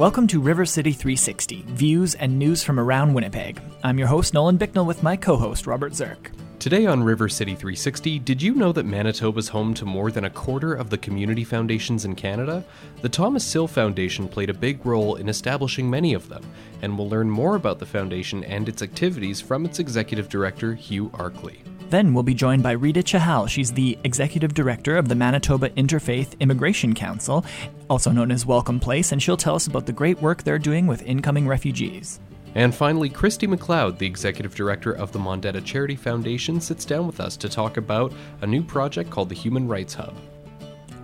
Welcome 0.00 0.28
to 0.28 0.40
River 0.40 0.64
City 0.64 0.92
360, 0.92 1.64
views 1.66 2.14
and 2.14 2.38
news 2.38 2.62
from 2.64 2.80
around 2.80 3.12
Winnipeg. 3.12 3.60
I'm 3.84 3.98
your 3.98 4.08
host, 4.08 4.32
Nolan 4.32 4.56
Bicknell, 4.56 4.86
with 4.86 5.02
my 5.02 5.14
co 5.14 5.36
host, 5.36 5.66
Robert 5.66 5.92
Zirk. 5.92 6.30
Today 6.58 6.86
on 6.86 7.02
River 7.02 7.28
City 7.28 7.54
360, 7.54 8.18
did 8.20 8.40
you 8.40 8.54
know 8.54 8.72
that 8.72 8.86
Manitoba's 8.86 9.50
home 9.50 9.74
to 9.74 9.84
more 9.84 10.10
than 10.10 10.24
a 10.24 10.30
quarter 10.30 10.72
of 10.72 10.88
the 10.88 10.96
community 10.96 11.44
foundations 11.44 12.06
in 12.06 12.14
Canada? 12.14 12.64
The 13.02 13.10
Thomas 13.10 13.44
Sill 13.44 13.68
Foundation 13.68 14.26
played 14.26 14.48
a 14.48 14.54
big 14.54 14.86
role 14.86 15.16
in 15.16 15.28
establishing 15.28 15.90
many 15.90 16.14
of 16.14 16.30
them, 16.30 16.50
and 16.80 16.96
we'll 16.96 17.10
learn 17.10 17.28
more 17.28 17.56
about 17.56 17.78
the 17.78 17.84
foundation 17.84 18.42
and 18.44 18.70
its 18.70 18.80
activities 18.80 19.42
from 19.42 19.66
its 19.66 19.80
executive 19.80 20.30
director, 20.30 20.72
Hugh 20.72 21.10
Arklie. 21.10 21.58
Then 21.90 22.14
we'll 22.14 22.22
be 22.22 22.34
joined 22.34 22.62
by 22.62 22.70
Rita 22.72 23.02
Chahal. 23.02 23.48
She's 23.48 23.72
the 23.72 23.98
executive 24.04 24.54
director 24.54 24.96
of 24.96 25.08
the 25.08 25.16
Manitoba 25.16 25.70
Interfaith 25.70 26.38
Immigration 26.38 26.94
Council, 26.94 27.44
also 27.88 28.12
known 28.12 28.30
as 28.30 28.46
Welcome 28.46 28.78
Place, 28.78 29.10
and 29.10 29.20
she'll 29.20 29.36
tell 29.36 29.56
us 29.56 29.66
about 29.66 29.86
the 29.86 29.92
great 29.92 30.22
work 30.22 30.44
they're 30.44 30.58
doing 30.58 30.86
with 30.86 31.02
incoming 31.02 31.48
refugees. 31.48 32.20
And 32.54 32.72
finally, 32.72 33.08
Christie 33.08 33.48
McLeod, 33.48 33.98
the 33.98 34.06
executive 34.06 34.54
director 34.54 34.92
of 34.92 35.10
the 35.10 35.18
Mondetta 35.18 35.64
Charity 35.64 35.96
Foundation, 35.96 36.60
sits 36.60 36.84
down 36.84 37.08
with 37.08 37.18
us 37.18 37.36
to 37.38 37.48
talk 37.48 37.76
about 37.76 38.12
a 38.40 38.46
new 38.46 38.62
project 38.62 39.10
called 39.10 39.28
the 39.28 39.34
Human 39.34 39.66
Rights 39.66 39.94
Hub. 39.94 40.14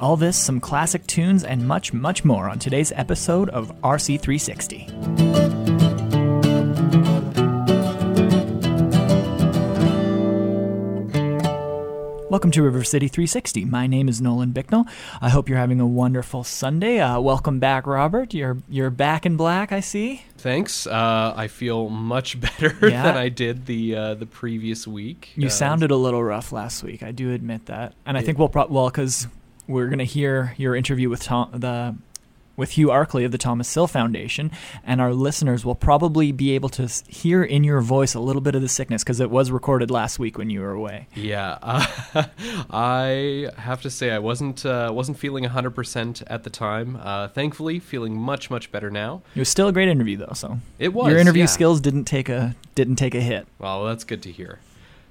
All 0.00 0.16
this, 0.16 0.36
some 0.36 0.60
classic 0.60 1.04
tunes, 1.08 1.42
and 1.42 1.66
much, 1.66 1.92
much 1.92 2.24
more 2.24 2.48
on 2.48 2.60
today's 2.60 2.92
episode 2.92 3.48
of 3.50 3.74
RC360. 3.80 5.75
Welcome 12.28 12.50
to 12.52 12.62
River 12.62 12.82
City 12.82 13.06
360. 13.06 13.64
My 13.66 13.86
name 13.86 14.08
is 14.08 14.20
Nolan 14.20 14.50
Bicknell. 14.50 14.84
I 15.20 15.28
hope 15.28 15.48
you're 15.48 15.58
having 15.58 15.78
a 15.80 15.86
wonderful 15.86 16.42
Sunday. 16.42 16.98
Uh, 16.98 17.20
welcome 17.20 17.60
back, 17.60 17.86
Robert. 17.86 18.34
You're 18.34 18.58
you're 18.68 18.90
back 18.90 19.24
in 19.24 19.36
black. 19.36 19.70
I 19.70 19.78
see. 19.78 20.24
Thanks. 20.36 20.88
Uh, 20.88 21.32
I 21.36 21.46
feel 21.46 21.88
much 21.88 22.40
better 22.40 22.74
Yeah. 22.82 23.04
than 23.04 23.16
I 23.16 23.28
did 23.28 23.66
the 23.66 23.94
uh, 23.94 24.14
the 24.14 24.26
previous 24.26 24.88
week. 24.88 25.30
You 25.36 25.46
Uh, 25.46 25.50
sounded 25.50 25.92
a 25.92 25.96
little 25.96 26.22
rough 26.22 26.50
last 26.50 26.82
week. 26.82 27.04
I 27.04 27.12
do 27.12 27.32
admit 27.32 27.66
that, 27.66 27.94
and 28.04 28.18
I 28.18 28.22
think 28.22 28.38
we'll 28.38 28.48
pro- 28.48 28.66
well 28.66 28.86
because 28.88 29.28
we're 29.68 29.88
gonna 29.88 30.02
hear 30.04 30.52
your 30.56 30.74
interview 30.74 31.08
with 31.08 31.22
Tom 31.22 31.50
the 31.54 31.94
with 32.56 32.72
Hugh 32.72 32.88
Arklie 32.88 33.24
of 33.24 33.32
the 33.32 33.38
Thomas 33.38 33.68
Sill 33.68 33.86
Foundation, 33.86 34.50
and 34.84 35.00
our 35.00 35.12
listeners 35.12 35.64
will 35.64 35.74
probably 35.74 36.32
be 36.32 36.52
able 36.52 36.68
to 36.70 36.88
hear 37.08 37.42
in 37.42 37.64
your 37.64 37.80
voice 37.80 38.14
a 38.14 38.20
little 38.20 38.42
bit 38.42 38.54
of 38.54 38.62
the 38.62 38.68
sickness 38.68 39.02
because 39.02 39.20
it 39.20 39.30
was 39.30 39.50
recorded 39.50 39.90
last 39.90 40.18
week 40.18 40.38
when 40.38 40.50
you 40.50 40.60
were 40.60 40.72
away. 40.72 41.08
Yeah, 41.14 41.58
uh, 41.62 41.86
I 42.70 43.48
have 43.58 43.82
to 43.82 43.90
say 43.90 44.10
I 44.10 44.18
wasn't 44.18 44.64
uh, 44.64 44.90
wasn't 44.94 45.18
feeling 45.18 45.44
hundred 45.44 45.70
percent 45.70 46.22
at 46.26 46.44
the 46.44 46.50
time. 46.50 46.98
Uh, 47.02 47.28
thankfully, 47.28 47.78
feeling 47.78 48.16
much 48.16 48.50
much 48.50 48.70
better 48.72 48.90
now. 48.90 49.22
It 49.34 49.38
was 49.38 49.48
still 49.48 49.68
a 49.68 49.72
great 49.72 49.88
interview 49.88 50.16
though, 50.16 50.32
so 50.34 50.58
It 50.78 50.92
was 50.92 51.10
your 51.10 51.18
interview 51.18 51.42
yeah. 51.42 51.46
skills 51.46 51.80
didn't 51.80 52.04
take 52.04 52.28
a 52.28 52.54
didn't 52.74 52.96
take 52.96 53.14
a 53.14 53.20
hit. 53.20 53.46
Well, 53.58 53.84
that's 53.84 54.04
good 54.04 54.22
to 54.22 54.32
hear. 54.32 54.60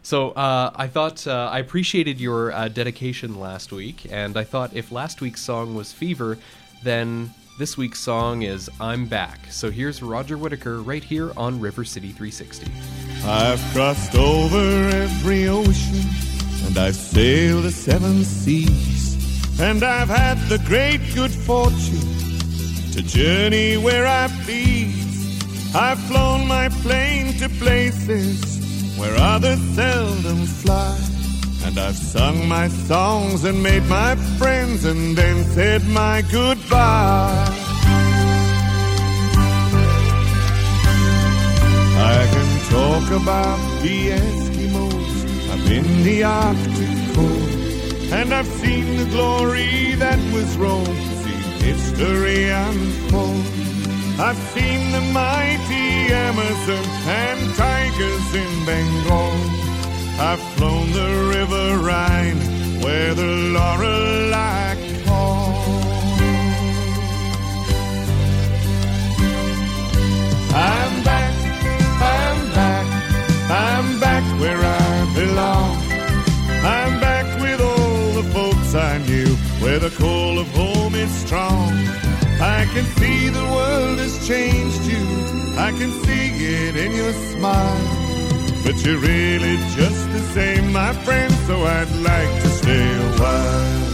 So 0.03 0.31
uh, 0.31 0.71
I 0.75 0.88
thought 0.88 1.25
uh, 1.25 1.49
I 1.51 1.57
appreciated 1.57 2.19
your 2.21 2.51
uh, 2.51 2.67
dedication 2.67 3.39
last 3.39 3.71
week, 3.71 4.05
and 4.11 4.38
I 4.38 4.43
thought 4.43 4.75
if 4.75 4.91
last 4.91 5.19
week's 5.19 5.41
song 5.41 5.73
was 5.73 5.91
Fever, 5.91 6.38
then 6.86 7.33
this 7.58 7.78
week's 7.78 8.00
song 8.00 8.44
is 8.44 8.69
I'm 8.80 9.08
Back. 9.08 9.39
So 9.50 9.72
here's 9.72 10.03
Roger 10.03 10.38
Whittaker 10.38 10.81
right 10.83 11.03
here 11.03 11.33
on 11.36 11.59
River 11.59 11.83
City 11.83 12.11
360. 12.11 12.72
I've 13.25 13.59
crossed 13.73 14.14
over 14.14 14.89
every 14.95 15.47
ocean 15.47 16.03
and 16.67 16.78
I've 16.78 16.95
sailed 16.95 17.63
the 17.63 17.72
seven 17.72 18.23
seas 18.23 19.59
and 19.59 19.83
I've 19.83 20.09
had 20.09 20.38
the 20.47 20.59
great 20.59 21.02
good 21.16 21.31
fortune 21.31 22.00
to 22.91 23.02
journey 23.02 23.78
where 23.78 24.06
I 24.06 24.28
please. 24.44 25.73
I've 25.75 26.00
flown 26.03 26.47
my 26.47 26.69
plane 26.69 27.34
to 27.40 27.50
places 27.50 28.95
where 28.95 29.16
others 29.18 29.59
seldom 29.74 30.45
fly. 30.45 30.97
And 31.66 31.79
I've 31.79 31.95
sung 31.95 32.47
my 32.47 32.68
songs 32.68 33.44
and 33.44 33.62
made 33.63 33.84
my 33.85 34.16
friends 34.38 34.85
and 34.85 35.18
then 35.18 35.44
said 35.45 35.84
my 35.88 36.22
goodbye. 36.65 37.45
I 41.97 42.27
can 42.33 42.51
talk 42.69 43.21
about 43.21 43.81
the 43.81 44.09
Eskimos. 44.09 45.51
I've 45.51 45.65
been 45.67 46.03
the 46.03 46.23
Arctic 46.23 47.15
cold. 47.15 47.49
And 48.11 48.33
I've 48.33 48.47
seen 48.47 48.97
the 48.97 49.05
glory 49.05 49.95
that 49.95 50.19
was 50.33 50.57
Rome. 50.57 50.85
Seen 51.23 51.43
history 51.61 52.49
unfold. 52.49 53.45
I've 54.19 54.37
seen 54.53 54.91
the 54.91 55.01
mighty 55.11 56.13
Amazon 56.13 56.85
and 57.07 57.55
tigers 57.55 58.35
in 58.35 58.65
Bengal. 58.65 59.33
I've 60.17 60.41
flown 60.55 60.91
the 60.91 61.11
river 61.35 61.77
Rhine 61.79 62.39
where 62.81 63.13
the 63.13 63.25
Lorelei 63.25 64.25
where 79.75 79.90
the 79.90 79.96
call 79.97 80.40
of 80.40 80.47
home 80.52 80.96
is 80.96 81.12
strong. 81.12 81.72
I 82.40 82.66
can 82.74 82.86
see 82.97 83.28
the 83.28 83.47
world 83.56 84.00
has 84.00 84.25
changed 84.25 84.84
you, 84.86 85.06
I 85.58 85.72
can 85.72 85.91
see 86.03 86.28
it 86.46 86.75
in 86.78 86.91
your 86.94 87.12
smile. 87.34 87.81
But 88.63 88.75
you're 88.86 89.00
really 89.00 89.58
just 89.75 90.09
the 90.12 90.22
same, 90.34 90.72
my 90.72 90.94
friend, 91.03 91.34
so 91.47 91.63
I'd 91.63 91.91
like 92.12 92.41
to 92.44 92.50
stay 92.50 92.96
a 92.96 93.19
while. 93.19 93.84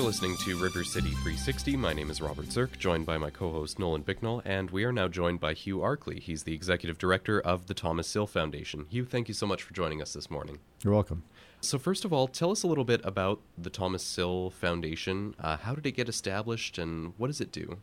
You're 0.00 0.06
listening 0.06 0.38
to 0.38 0.56
River 0.56 0.82
City 0.82 1.10
360. 1.10 1.76
My 1.76 1.92
name 1.92 2.10
is 2.10 2.22
Robert 2.22 2.46
Zirk, 2.46 2.78
joined 2.78 3.04
by 3.04 3.18
my 3.18 3.28
co 3.28 3.52
host 3.52 3.78
Nolan 3.78 4.00
Bicknell, 4.00 4.40
and 4.46 4.70
we 4.70 4.84
are 4.84 4.92
now 4.92 5.08
joined 5.08 5.40
by 5.40 5.52
Hugh 5.52 5.80
Arklie. 5.80 6.18
He's 6.18 6.44
the 6.44 6.54
executive 6.54 6.96
director 6.96 7.38
of 7.38 7.66
the 7.66 7.74
Thomas 7.74 8.06
Sill 8.06 8.26
Foundation. 8.26 8.86
Hugh, 8.88 9.04
thank 9.04 9.28
you 9.28 9.34
so 9.34 9.46
much 9.46 9.62
for 9.62 9.74
joining 9.74 10.00
us 10.00 10.14
this 10.14 10.30
morning. 10.30 10.58
You're 10.82 10.94
welcome. 10.94 11.24
So, 11.60 11.78
first 11.78 12.06
of 12.06 12.14
all, 12.14 12.28
tell 12.28 12.50
us 12.50 12.62
a 12.62 12.66
little 12.66 12.86
bit 12.86 13.02
about 13.04 13.42
the 13.58 13.68
Thomas 13.68 14.02
Sill 14.02 14.48
Foundation. 14.48 15.34
Uh, 15.38 15.58
how 15.58 15.74
did 15.74 15.84
it 15.84 15.92
get 15.92 16.08
established, 16.08 16.78
and 16.78 17.12
what 17.18 17.26
does 17.26 17.42
it 17.42 17.52
do? 17.52 17.76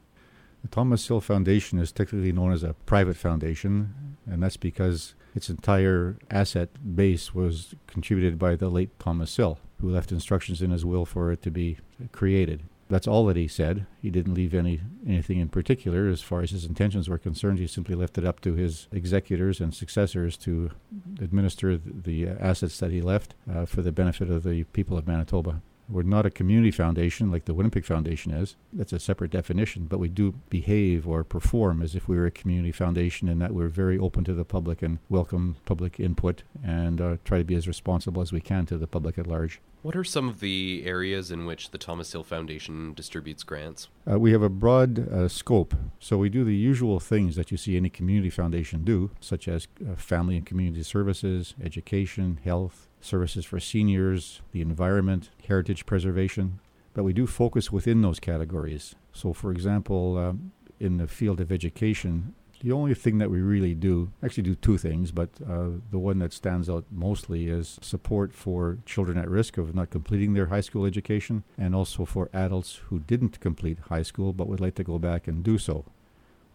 The 0.64 0.70
Thomas 0.70 1.04
Sill 1.04 1.22
Foundation 1.22 1.78
is 1.78 1.92
technically 1.92 2.32
known 2.32 2.52
as 2.52 2.64
a 2.64 2.74
private 2.88 3.18
foundation, 3.18 4.18
and 4.26 4.42
that's 4.42 4.58
because 4.58 5.14
its 5.36 5.52
entire 5.52 6.18
asset 6.32 6.70
base 6.96 7.36
was 7.36 7.76
contributed 7.86 8.40
by 8.40 8.56
the 8.56 8.70
late 8.70 8.98
Thomas 8.98 9.30
Sill, 9.30 9.60
who 9.80 9.90
left 9.90 10.12
instructions 10.12 10.62
in 10.62 10.72
his 10.72 10.86
will 10.86 11.06
for 11.06 11.32
it 11.32 11.42
to 11.44 11.52
be 11.52 11.78
created. 12.12 12.64
That's 12.90 13.08
all 13.08 13.26
that 13.26 13.36
he 13.36 13.48
said. 13.50 13.86
He 14.02 14.10
didn't 14.10 14.34
leave 14.34 14.54
any 14.54 14.80
anything 15.06 15.40
in 15.40 15.50
particular 15.50 16.08
as 16.08 16.22
far 16.22 16.42
as 16.42 16.52
his 16.52 16.64
intentions 16.64 17.10
were 17.10 17.18
concerned. 17.18 17.60
He 17.60 17.68
simply 17.68 17.96
left 17.96 18.18
it 18.18 18.26
up 18.26 18.40
to 18.42 18.54
his 18.54 18.88
executors 18.94 19.60
and 19.60 19.74
successors 19.74 20.38
to 20.38 20.72
administer 21.20 21.78
the 21.78 22.30
assets 22.30 22.80
that 22.80 22.92
he 22.92 23.02
left 23.02 23.36
uh, 23.54 23.66
for 23.66 23.82
the 23.82 23.92
benefit 23.92 24.30
of 24.30 24.44
the 24.44 24.64
people 24.66 24.98
of 24.98 25.06
Manitoba. 25.06 25.62
We're 25.90 26.03
not 26.03 26.25
a 26.25 26.30
community 26.30 26.72
foundation 26.72 27.31
like 27.31 27.46
the 27.46 27.53
Winnipeg 27.53 27.86
Foundation 27.86 28.34
is. 28.34 28.56
That's 28.74 28.92
a 28.92 29.00
separate 29.00 29.31
definition, 29.31 29.86
but 29.86 30.00
we 30.00 30.09
do 30.09 30.34
behave 30.50 31.08
or 31.08 31.24
perform 31.24 31.81
as 31.81 31.96
if 31.96 32.08
we 32.08 32.18
were 32.18 32.25
a 32.25 32.31
community 32.31 32.74
foundation 32.74 33.30
in 33.30 33.40
that 33.40 33.53
we're 33.53 33.70
very 33.70 33.98
open 33.98 34.24
to 34.25 34.34
the 34.34 34.44
public 34.44 34.81
and 34.81 35.00
welcome 35.09 35.56
public 35.66 36.00
input 36.00 36.44
and 36.63 37.00
uh, 37.00 37.18
try 37.24 37.38
to 37.38 37.45
be 37.45 37.56
as 37.56 37.68
responsible 37.68 38.22
as 38.22 38.34
we 38.34 38.42
can 38.42 38.66
to 38.66 38.78
the 38.78 38.88
public 38.88 39.18
at 39.18 39.28
large. 39.28 39.62
What 39.84 39.95
are 39.95 40.04
some 40.04 40.28
of 40.28 40.42
the 40.42 40.84
areas 40.86 41.31
in 41.31 41.45
which 41.45 41.72
the 41.72 41.78
Thomas 41.78 42.10
Sill 42.10 42.24
Foundation 42.24 42.94
distributes 42.94 43.44
grants? 43.44 43.88
Uh, 44.10 44.19
we 44.19 44.34
have 44.34 44.42
a 44.42 44.50
broad 44.50 45.07
uh, 45.07 45.30
scope, 45.30 45.75
so 46.00 46.18
we 46.18 46.28
do 46.28 46.44
the 46.44 46.56
usual 46.56 47.00
things 47.00 47.38
that 47.38 47.51
you 47.51 47.57
see 47.57 47.78
any 47.78 47.89
community 47.89 48.30
foundation 48.30 48.84
do, 48.84 49.12
such 49.22 49.48
as 49.48 49.68
uh, 49.88 49.95
family 49.95 50.36
and 50.36 50.45
community 50.45 50.84
services, 50.84 51.54
education, 51.63 52.39
health, 52.44 52.87
services 53.07 53.45
for 53.45 53.59
seniors, 53.59 54.42
the 54.51 54.62
environment, 54.62 55.30
heritage 55.48 55.86
preservation. 55.86 56.59
But 56.94 57.04
we 57.04 57.13
do 57.13 57.27
focus 57.27 57.71
within 57.71 58.01
those 58.01 58.19
categories. 58.19 58.95
So, 59.13 59.33
for 59.33 59.51
example, 59.51 60.18
um, 60.18 60.51
in 60.80 60.98
the 60.98 61.07
field 61.07 61.39
of 61.39 61.51
education, 61.51 62.36
the 62.62 62.71
only 62.71 62.95
thing 62.95 63.19
that 63.19 63.30
we 63.30 63.39
really 63.42 63.75
do, 63.75 64.12
actually 64.24 64.44
do 64.44 64.56
two 64.56 64.77
things, 64.77 65.12
but 65.12 65.30
uh, 65.48 65.69
the 65.92 66.00
one 66.00 66.19
that 66.19 66.33
stands 66.33 66.69
out 66.69 66.86
mostly 66.92 67.48
is 67.48 67.77
support 67.81 68.33
for 68.33 68.80
children 68.86 69.18
at 69.18 69.30
risk 69.30 69.57
of 69.57 69.75
not 69.75 69.92
completing 69.92 70.33
their 70.33 70.48
high 70.48 70.62
school 70.62 70.86
education 70.86 71.44
and 71.57 71.75
also 71.75 72.03
for 72.03 72.30
adults 72.33 72.81
who 72.88 73.00
didn't 73.00 73.39
complete 73.39 73.77
high 73.89 74.01
school 74.01 74.33
but 74.33 74.48
would 74.48 74.60
like 74.60 74.75
to 74.75 74.83
go 74.83 74.98
back 74.98 75.27
and 75.27 75.44
do 75.44 75.57
so. 75.57 75.86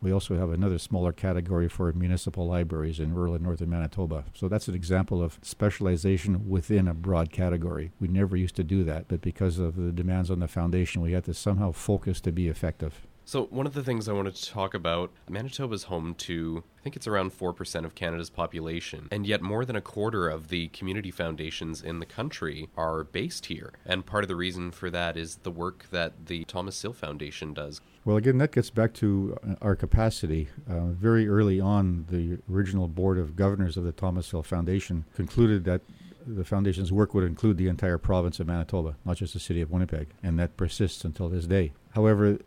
We 0.02 0.12
also 0.12 0.36
have 0.36 0.50
another 0.50 0.78
smaller 0.78 1.12
category 1.12 1.68
for 1.68 1.92
municipal 1.92 2.48
libraries 2.48 2.98
in 2.98 3.14
rural 3.14 3.34
and 3.34 3.44
northern 3.44 3.70
Manitoba. 3.70 4.24
So 4.34 4.48
that's 4.48 4.66
an 4.66 4.74
example 4.74 5.22
of 5.22 5.38
specialization 5.42 6.48
within 6.48 6.88
a 6.88 6.94
broad 6.94 7.30
category. 7.30 7.92
We 8.00 8.08
never 8.08 8.36
used 8.36 8.56
to 8.56 8.64
do 8.64 8.82
that, 8.82 9.06
but 9.06 9.20
because 9.20 9.58
of 9.58 9.76
the 9.76 9.92
demands 9.92 10.28
on 10.28 10.40
the 10.40 10.48
foundation, 10.48 11.02
we 11.02 11.12
had 11.12 11.24
to 11.26 11.34
somehow 11.34 11.70
focus 11.70 12.20
to 12.22 12.32
be 12.32 12.48
effective. 12.48 13.06
So, 13.32 13.44
one 13.44 13.64
of 13.64 13.72
the 13.72 13.82
things 13.82 14.10
I 14.10 14.12
wanted 14.12 14.34
to 14.34 14.50
talk 14.50 14.74
about 14.74 15.10
Manitoba 15.26 15.72
is 15.72 15.84
home 15.84 16.14
to, 16.16 16.62
I 16.78 16.82
think 16.82 16.96
it's 16.96 17.06
around 17.06 17.32
4% 17.32 17.86
of 17.86 17.94
Canada's 17.94 18.28
population, 18.28 19.08
and 19.10 19.26
yet 19.26 19.40
more 19.40 19.64
than 19.64 19.74
a 19.74 19.80
quarter 19.80 20.28
of 20.28 20.48
the 20.48 20.68
community 20.68 21.10
foundations 21.10 21.80
in 21.80 21.98
the 21.98 22.04
country 22.04 22.68
are 22.76 23.04
based 23.04 23.46
here. 23.46 23.72
And 23.86 24.04
part 24.04 24.22
of 24.22 24.28
the 24.28 24.36
reason 24.36 24.70
for 24.70 24.90
that 24.90 25.16
is 25.16 25.36
the 25.36 25.50
work 25.50 25.86
that 25.92 26.26
the 26.26 26.44
Thomas 26.44 26.76
Sill 26.76 26.92
Foundation 26.92 27.54
does. 27.54 27.80
Well, 28.04 28.18
again, 28.18 28.36
that 28.36 28.52
gets 28.52 28.68
back 28.68 28.92
to 28.96 29.38
uh, 29.42 29.54
our 29.62 29.76
capacity. 29.76 30.48
Uh, 30.68 30.88
very 30.88 31.26
early 31.26 31.58
on, 31.58 32.04
the 32.10 32.36
original 32.54 32.86
board 32.86 33.16
of 33.16 33.34
governors 33.34 33.78
of 33.78 33.84
the 33.84 33.92
Thomas 33.92 34.26
Sill 34.26 34.42
Foundation 34.42 35.06
concluded 35.14 35.64
that 35.64 35.80
the 36.26 36.44
foundation's 36.44 36.92
work 36.92 37.14
would 37.14 37.24
include 37.24 37.56
the 37.56 37.68
entire 37.68 37.96
province 37.96 38.40
of 38.40 38.46
Manitoba, 38.46 38.96
not 39.06 39.16
just 39.16 39.32
the 39.32 39.40
city 39.40 39.62
of 39.62 39.70
Winnipeg, 39.70 40.08
and 40.22 40.38
that 40.38 40.58
persists 40.58 41.02
until 41.02 41.30
this 41.30 41.46
day. 41.46 41.72
However, 41.94 42.38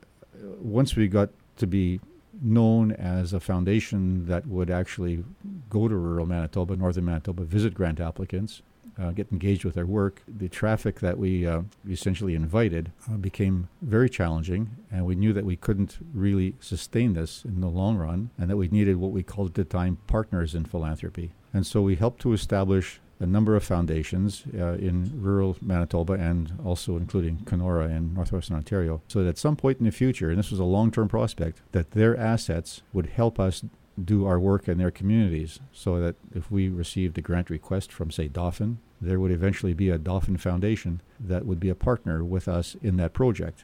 once 0.59 0.95
we 0.95 1.07
got 1.07 1.29
to 1.57 1.67
be 1.67 1.99
known 2.41 2.91
as 2.91 3.33
a 3.33 3.39
foundation 3.39 4.25
that 4.27 4.45
would 4.47 4.69
actually 4.69 5.23
go 5.69 5.87
to 5.87 5.95
rural 5.95 6.25
Manitoba, 6.25 6.75
northern 6.75 7.05
Manitoba, 7.05 7.43
visit 7.43 7.73
grant 7.73 7.99
applicants, 7.99 8.61
uh, 8.99 9.11
get 9.11 9.31
engaged 9.31 9.65
with 9.65 9.77
our 9.77 9.85
work, 9.85 10.21
the 10.27 10.47
traffic 10.47 10.99
that 10.99 11.17
we 11.17 11.45
uh, 11.45 11.61
essentially 11.89 12.35
invited 12.35 12.91
uh, 13.11 13.17
became 13.17 13.67
very 13.81 14.09
challenging, 14.09 14.69
and 14.91 15.05
we 15.05 15.15
knew 15.15 15.33
that 15.33 15.45
we 15.45 15.55
couldn't 15.55 15.97
really 16.13 16.55
sustain 16.59 17.13
this 17.13 17.43
in 17.43 17.61
the 17.61 17.67
long 17.67 17.97
run, 17.97 18.29
and 18.37 18.49
that 18.49 18.57
we 18.57 18.67
needed 18.67 18.97
what 18.97 19.11
we 19.11 19.23
called 19.23 19.49
at 19.49 19.55
the 19.55 19.63
time 19.65 19.97
partners 20.07 20.55
in 20.55 20.65
philanthropy. 20.65 21.31
And 21.53 21.65
so 21.65 21.81
we 21.81 21.95
helped 21.95 22.21
to 22.21 22.33
establish 22.33 22.99
a 23.19 23.25
number 23.25 23.55
of 23.55 23.63
foundations 23.63 24.43
uh, 24.57 24.73
in 24.73 25.11
rural 25.21 25.57
Manitoba 25.61 26.13
and 26.13 26.51
also 26.65 26.97
including 26.97 27.37
Kenora 27.45 27.87
in 27.87 28.13
northwestern 28.13 28.57
Ontario, 28.57 29.01
so 29.07 29.23
that 29.23 29.29
at 29.29 29.37
some 29.37 29.55
point 29.55 29.79
in 29.79 29.85
the 29.85 29.91
future, 29.91 30.29
and 30.29 30.37
this 30.37 30.51
was 30.51 30.59
a 30.59 30.65
long 30.65 30.91
term 30.91 31.07
prospect, 31.07 31.61
that 31.71 31.91
their 31.91 32.17
assets 32.17 32.81
would 32.93 33.07
help 33.07 33.39
us 33.39 33.63
do 34.03 34.25
our 34.25 34.39
work 34.39 34.67
in 34.67 34.77
their 34.77 34.91
communities 34.91 35.59
so 35.71 35.99
that 36.01 36.15
if 36.33 36.51
we 36.51 36.67
received 36.67 37.17
a 37.17 37.21
grant 37.21 37.49
request 37.49 37.93
from, 37.93 38.11
say, 38.11 38.27
Dauphin, 38.27 38.79
there 38.99 39.19
would 39.19 39.31
eventually 39.31 39.73
be 39.73 39.89
a 39.89 39.97
Dauphin 39.97 40.37
Foundation 40.37 41.01
that 41.19 41.45
would 41.45 41.59
be 41.59 41.69
a 41.69 41.75
partner 41.75 42.23
with 42.23 42.47
us 42.47 42.75
in 42.81 42.97
that 42.97 43.13
project. 43.13 43.63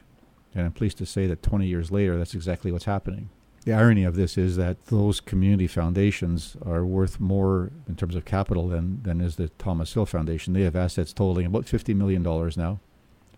And 0.54 0.64
I'm 0.64 0.72
pleased 0.72 0.98
to 0.98 1.06
say 1.06 1.26
that 1.26 1.42
20 1.42 1.66
years 1.66 1.90
later, 1.90 2.16
that's 2.16 2.34
exactly 2.34 2.72
what's 2.72 2.84
happening. 2.84 3.30
The 3.64 3.72
irony 3.72 4.02
of 4.02 4.16
this 4.16 4.36
is 4.36 4.56
that 4.56 4.86
those 4.86 5.20
community 5.20 5.68
foundations 5.68 6.56
are 6.66 6.84
worth 6.84 7.20
more 7.20 7.70
in 7.88 7.94
terms 7.94 8.16
of 8.16 8.24
capital 8.24 8.66
than, 8.68 9.00
than 9.04 9.20
is 9.20 9.36
the 9.36 9.50
Thomas 9.50 9.90
Sill 9.90 10.04
Foundation. 10.04 10.52
They 10.52 10.62
have 10.62 10.74
assets 10.74 11.12
totaling 11.12 11.46
about 11.46 11.66
$50 11.66 11.94
million 11.94 12.24
now. 12.24 12.80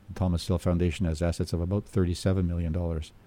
The 0.09 0.15
Thomas 0.15 0.43
Sill 0.43 0.59
Foundation 0.59 1.05
has 1.05 1.21
assets 1.21 1.53
of 1.53 1.61
about 1.61 1.93
$37 1.93 2.47
million. 2.47 2.75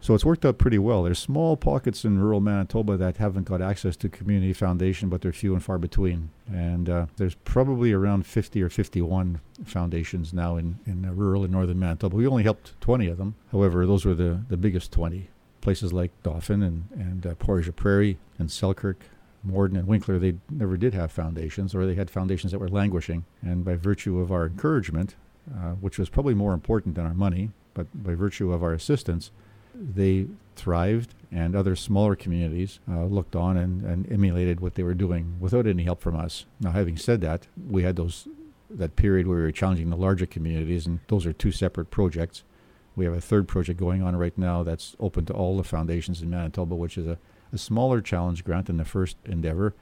So 0.01 0.15
it's 0.15 0.25
worked 0.25 0.43
out 0.43 0.57
pretty 0.57 0.79
well. 0.79 1.03
There's 1.03 1.19
small 1.19 1.55
pockets 1.55 2.03
in 2.03 2.19
rural 2.19 2.39
Manitoba 2.39 2.97
that 2.97 3.17
haven't 3.17 3.43
got 3.43 3.61
access 3.61 3.95
to 3.97 4.09
community 4.09 4.53
foundation, 4.53 5.07
but 5.07 5.21
they're 5.21 5.33
few 5.33 5.53
and 5.53 5.63
far 5.63 5.77
between. 5.77 6.31
And 6.51 6.89
uh, 6.89 7.05
there's 7.17 7.35
probably 7.35 7.93
around 7.93 8.25
50 8.25 8.61
or 8.63 8.69
51 8.69 9.39
foundations 9.65 10.33
now 10.33 10.57
in, 10.57 10.79
in 10.87 11.15
rural 11.15 11.43
and 11.43 11.53
northern 11.53 11.77
Manitoba. 11.77 12.15
We 12.15 12.25
only 12.25 12.43
helped 12.43 12.79
20 12.81 13.07
of 13.07 13.17
them. 13.17 13.35
However, 13.51 13.85
those 13.85 14.03
were 14.03 14.15
the, 14.15 14.41
the 14.49 14.57
biggest 14.57 14.91
20 14.91 15.29
places 15.67 15.91
like 15.91 16.11
Dauphin 16.23 16.63
and, 16.63 16.85
and 16.93 17.27
uh, 17.27 17.35
Portage 17.35 17.75
Prairie 17.75 18.17
and 18.39 18.49
Selkirk, 18.49 19.03
Morden 19.43 19.75
and 19.75 19.85
Winkler, 19.85 20.17
they 20.17 20.35
never 20.49 20.77
did 20.77 20.93
have 20.93 21.11
foundations, 21.11 21.75
or 21.75 21.85
they 21.85 21.95
had 21.95 22.09
foundations 22.09 22.53
that 22.53 22.59
were 22.59 22.69
languishing. 22.69 23.25
And 23.41 23.65
by 23.65 23.75
virtue 23.75 24.21
of 24.21 24.31
our 24.31 24.45
encouragement, 24.45 25.15
uh, 25.53 25.71
which 25.71 25.99
was 25.99 26.07
probably 26.07 26.35
more 26.35 26.53
important 26.53 26.95
than 26.95 27.05
our 27.05 27.13
money, 27.13 27.51
but 27.73 27.87
by 28.01 28.15
virtue 28.15 28.53
of 28.53 28.63
our 28.63 28.71
assistance, 28.71 29.29
they 29.75 30.27
thrived, 30.55 31.13
and 31.33 31.53
other 31.53 31.75
smaller 31.75 32.15
communities 32.15 32.79
uh, 32.89 33.03
looked 33.03 33.35
on 33.35 33.57
and, 33.57 33.83
and 33.83 34.09
emulated 34.09 34.61
what 34.61 34.75
they 34.75 34.83
were 34.83 34.93
doing 34.93 35.35
without 35.37 35.67
any 35.67 35.83
help 35.83 35.99
from 35.99 36.15
us. 36.15 36.45
Now, 36.61 36.71
having 36.71 36.95
said 36.95 37.19
that, 37.19 37.47
we 37.69 37.83
had 37.83 37.97
those 37.97 38.25
that 38.69 38.95
period 38.95 39.27
where 39.27 39.39
we 39.39 39.43
were 39.43 39.51
challenging 39.51 39.89
the 39.89 39.97
larger 39.97 40.25
communities, 40.25 40.87
and 40.87 41.01
those 41.09 41.25
are 41.25 41.33
two 41.33 41.51
separate 41.51 41.91
projects. 41.91 42.43
We 42.97 43.05
have 43.05 43.13
a 43.13 43.21
third 43.21 43.47
project 43.47 43.79
going 43.79 44.01
on 44.01 44.15
right 44.15 44.35
now 44.35 44.63
that's 44.63 44.95
open 44.99 45.25
to 45.27 45.33
all 45.33 45.55
the 45.55 45.63
foundations 45.63 46.23
in 46.23 46.31
Manitoba, 46.31 46.75
which 46.75 46.97
is 46.97 47.05
a, 47.05 47.19
a 47.53 47.57
smaller 47.57 48.01
challenge 48.01 48.43
grant 48.43 48.65
than 48.65 48.77
the 48.77 48.85
first 48.85 49.17
endeavor. 49.23 49.75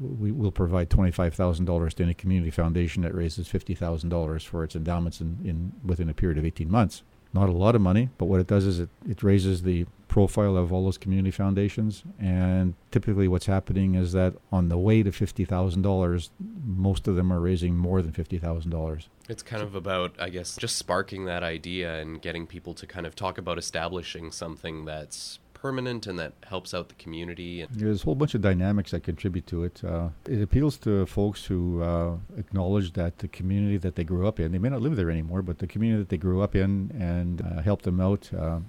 We 0.00 0.30
will 0.30 0.52
provide 0.52 0.88
$25,000 0.88 1.92
to 1.94 2.02
any 2.04 2.14
community 2.14 2.52
foundation 2.52 3.02
that 3.02 3.12
raises 3.12 3.48
$50,000 3.48 4.46
for 4.46 4.62
its 4.62 4.76
endowments 4.76 5.20
in, 5.20 5.38
in 5.44 5.72
within 5.84 6.08
a 6.08 6.14
period 6.14 6.38
of 6.38 6.46
18 6.46 6.70
months. 6.70 7.02
Not 7.32 7.48
a 7.48 7.52
lot 7.52 7.74
of 7.74 7.80
money, 7.80 8.10
but 8.18 8.26
what 8.26 8.40
it 8.40 8.46
does 8.46 8.66
is 8.66 8.80
it, 8.80 8.88
it 9.08 9.22
raises 9.22 9.62
the 9.62 9.86
profile 10.08 10.56
of 10.56 10.72
all 10.72 10.84
those 10.84 10.98
community 10.98 11.30
foundations. 11.30 12.02
And 12.18 12.74
typically, 12.90 13.28
what's 13.28 13.46
happening 13.46 13.94
is 13.94 14.12
that 14.12 14.34
on 14.50 14.68
the 14.68 14.76
way 14.76 15.02
to 15.02 15.10
$50,000, 15.10 16.30
most 16.66 17.08
of 17.08 17.16
them 17.16 17.32
are 17.32 17.40
raising 17.40 17.76
more 17.76 18.02
than 18.02 18.12
$50,000. 18.12 19.06
It's 19.28 19.42
kind 19.42 19.62
of 19.62 19.74
about, 19.76 20.14
I 20.18 20.28
guess, 20.28 20.56
just 20.56 20.76
sparking 20.76 21.24
that 21.26 21.44
idea 21.44 22.00
and 22.00 22.20
getting 22.20 22.46
people 22.46 22.74
to 22.74 22.86
kind 22.86 23.06
of 23.06 23.14
talk 23.14 23.38
about 23.38 23.56
establishing 23.58 24.32
something 24.32 24.84
that's 24.84 25.38
permanent 25.60 26.06
and 26.06 26.18
that 26.18 26.32
helps 26.46 26.72
out 26.72 26.88
the 26.88 26.94
community. 26.94 27.66
There's 27.70 28.02
a 28.02 28.04
whole 28.04 28.14
bunch 28.14 28.34
of 28.34 28.40
dynamics 28.40 28.92
that 28.92 29.02
contribute 29.02 29.46
to 29.48 29.64
it. 29.64 29.82
Uh, 29.84 30.08
it 30.26 30.40
appeals 30.40 30.78
to 30.78 31.04
folks 31.06 31.44
who 31.44 31.82
uh, 31.82 32.16
acknowledge 32.38 32.94
that 32.94 33.18
the 33.18 33.28
community 33.28 33.76
that 33.76 33.94
they 33.94 34.04
grew 34.04 34.26
up 34.26 34.40
in, 34.40 34.52
they 34.52 34.58
may 34.58 34.70
not 34.70 34.80
live 34.80 34.96
there 34.96 35.10
anymore, 35.10 35.42
but 35.42 35.58
the 35.58 35.66
community 35.66 36.02
that 36.02 36.08
they 36.08 36.16
grew 36.16 36.40
up 36.40 36.56
in 36.56 36.90
and 36.98 37.42
uh, 37.42 37.60
helped 37.60 37.84
them 37.84 38.00
out, 38.00 38.30
uh, 38.32 38.60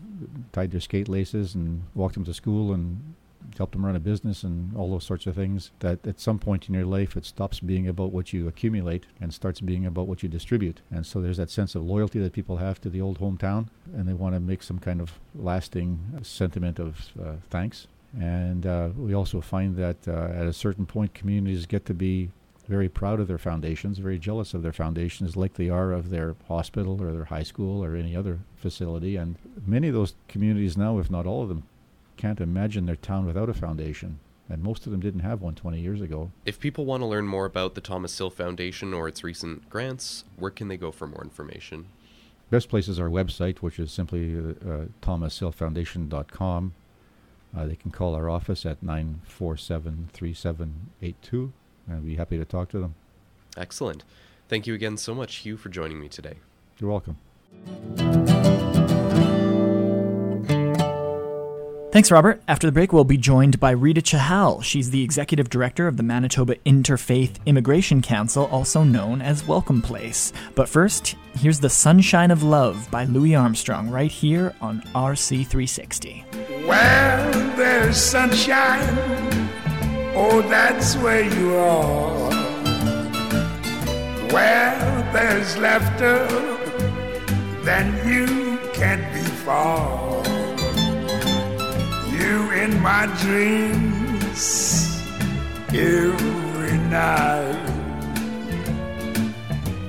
tied 0.51 0.71
their 0.71 0.81
skate 0.81 1.07
laces 1.07 1.55
and 1.55 1.83
walked 1.95 2.15
them 2.15 2.25
to 2.25 2.33
school 2.33 2.73
and 2.73 3.15
helped 3.57 3.73
them 3.73 3.85
run 3.85 3.95
a 3.95 3.99
business 3.99 4.43
and 4.43 4.75
all 4.75 4.89
those 4.89 5.03
sorts 5.03 5.27
of 5.27 5.35
things 5.35 5.71
that 5.79 6.05
at 6.05 6.19
some 6.19 6.39
point 6.39 6.67
in 6.67 6.75
your 6.75 6.85
life 6.85 7.15
it 7.15 7.25
stops 7.25 7.59
being 7.59 7.87
about 7.87 8.11
what 8.11 8.33
you 8.33 8.47
accumulate 8.47 9.05
and 9.19 9.33
starts 9.33 9.61
being 9.61 9.85
about 9.85 10.07
what 10.07 10.23
you 10.23 10.29
distribute 10.29 10.81
and 10.91 11.05
so 11.05 11.21
there's 11.21 11.37
that 11.37 11.49
sense 11.49 11.75
of 11.75 11.83
loyalty 11.83 12.19
that 12.19 12.33
people 12.33 12.57
have 12.57 12.79
to 12.81 12.89
the 12.89 13.01
old 13.01 13.19
hometown 13.19 13.67
and 13.93 14.07
they 14.07 14.13
want 14.13 14.35
to 14.35 14.39
make 14.39 14.63
some 14.63 14.79
kind 14.79 15.01
of 15.01 15.19
lasting 15.35 15.99
sentiment 16.21 16.79
of 16.79 17.11
uh, 17.21 17.33
thanks 17.49 17.87
and 18.19 18.65
uh, 18.65 18.89
we 18.97 19.13
also 19.13 19.39
find 19.39 19.75
that 19.77 20.07
uh, 20.07 20.29
at 20.35 20.45
a 20.45 20.53
certain 20.53 20.85
point 20.85 21.13
communities 21.13 21.65
get 21.65 21.85
to 21.85 21.93
be 21.93 22.29
very 22.67 22.87
proud 22.87 23.19
of 23.19 23.27
their 23.27 23.37
foundations, 23.37 23.97
very 23.97 24.17
jealous 24.17 24.53
of 24.53 24.63
their 24.63 24.71
foundations, 24.71 25.35
like 25.35 25.55
they 25.55 25.69
are 25.69 25.91
of 25.91 26.09
their 26.09 26.35
hospital 26.47 27.01
or 27.01 27.11
their 27.11 27.25
high 27.25 27.43
school 27.43 27.83
or 27.83 27.95
any 27.95 28.15
other 28.15 28.39
facility. 28.55 29.17
And 29.17 29.35
many 29.67 29.89
of 29.89 29.93
those 29.93 30.15
communities 30.29 30.77
now, 30.77 30.97
if 30.97 31.11
not 31.11 31.25
all 31.25 31.43
of 31.43 31.49
them, 31.49 31.63
can't 32.17 32.41
imagine 32.41 32.85
their 32.85 32.95
town 32.95 33.25
without 33.25 33.49
a 33.49 33.53
foundation. 33.53 34.19
And 34.49 34.61
most 34.61 34.85
of 34.85 34.91
them 34.91 34.99
didn't 34.99 35.21
have 35.21 35.41
one 35.41 35.55
20 35.55 35.79
years 35.79 36.01
ago. 36.01 36.31
If 36.45 36.59
people 36.59 36.85
want 36.85 37.01
to 37.01 37.07
learn 37.07 37.25
more 37.25 37.45
about 37.45 37.73
the 37.73 37.81
Thomas 37.81 38.11
Sill 38.11 38.29
Foundation 38.29 38.93
or 38.93 39.07
its 39.07 39.23
recent 39.23 39.69
grants, 39.69 40.25
where 40.35 40.51
can 40.51 40.67
they 40.67 40.75
go 40.75 40.91
for 40.91 41.07
more 41.07 41.23
information? 41.23 41.85
Best 42.49 42.67
place 42.67 42.89
is 42.89 42.99
our 42.99 43.07
website, 43.07 43.59
which 43.59 43.79
is 43.79 43.93
simply 43.93 44.37
uh, 44.37 44.87
thomassillfoundation.com. 45.01 46.73
Uh, 47.55 47.65
they 47.65 47.75
can 47.75 47.91
call 47.91 48.13
our 48.13 48.29
office 48.29 48.65
at 48.65 48.83
947 48.83 50.09
3782, 50.11 51.53
and 51.87 51.95
I'd 51.95 52.05
be 52.05 52.15
happy 52.15 52.37
to 52.37 52.45
talk 52.45 52.69
to 52.69 52.79
them. 52.79 52.95
Excellent. 53.55 54.03
Thank 54.49 54.67
you 54.67 54.73
again 54.73 54.97
so 54.97 55.15
much, 55.15 55.37
Hugh, 55.37 55.55
for 55.55 55.69
joining 55.69 55.99
me 55.99 56.09
today. 56.09 56.35
You're 56.77 56.89
welcome. 56.89 57.17
Thanks, 61.91 62.09
Robert. 62.09 62.41
After 62.47 62.67
the 62.67 62.71
break, 62.71 62.93
we'll 62.93 63.03
be 63.03 63.17
joined 63.17 63.59
by 63.59 63.71
Rita 63.71 63.99
Chahal. 63.99 64.63
She's 64.63 64.91
the 64.91 65.03
executive 65.03 65.49
director 65.49 65.89
of 65.89 65.97
the 65.97 66.03
Manitoba 66.03 66.55
Interfaith 66.65 67.45
Immigration 67.45 68.01
Council, 68.01 68.45
also 68.45 68.85
known 68.85 69.21
as 69.21 69.45
Welcome 69.45 69.81
Place. 69.81 70.31
But 70.55 70.69
first, 70.69 71.17
here's 71.33 71.59
The 71.59 71.69
Sunshine 71.69 72.31
of 72.31 72.43
Love 72.43 72.89
by 72.91 73.03
Louis 73.03 73.35
Armstrong 73.35 73.89
right 73.89 74.09
here 74.09 74.55
on 74.61 74.83
RC360. 74.95 76.65
Well, 76.65 77.57
there's 77.57 77.97
sunshine. 77.97 78.87
Oh, 80.15 80.41
that's 80.43 80.95
where 80.95 81.25
you 81.25 81.55
are. 81.55 82.29
Well, 84.31 85.11
there's 85.11 85.57
laughter. 85.57 86.25
Then 87.65 88.07
you 88.07 88.57
can't 88.71 89.13
be 89.13 89.29
far 89.43 90.40
you 92.31 92.51
in 92.63 92.71
my 92.81 93.03
dreams 93.23 94.41
every 95.69 96.77
night. 96.99 97.67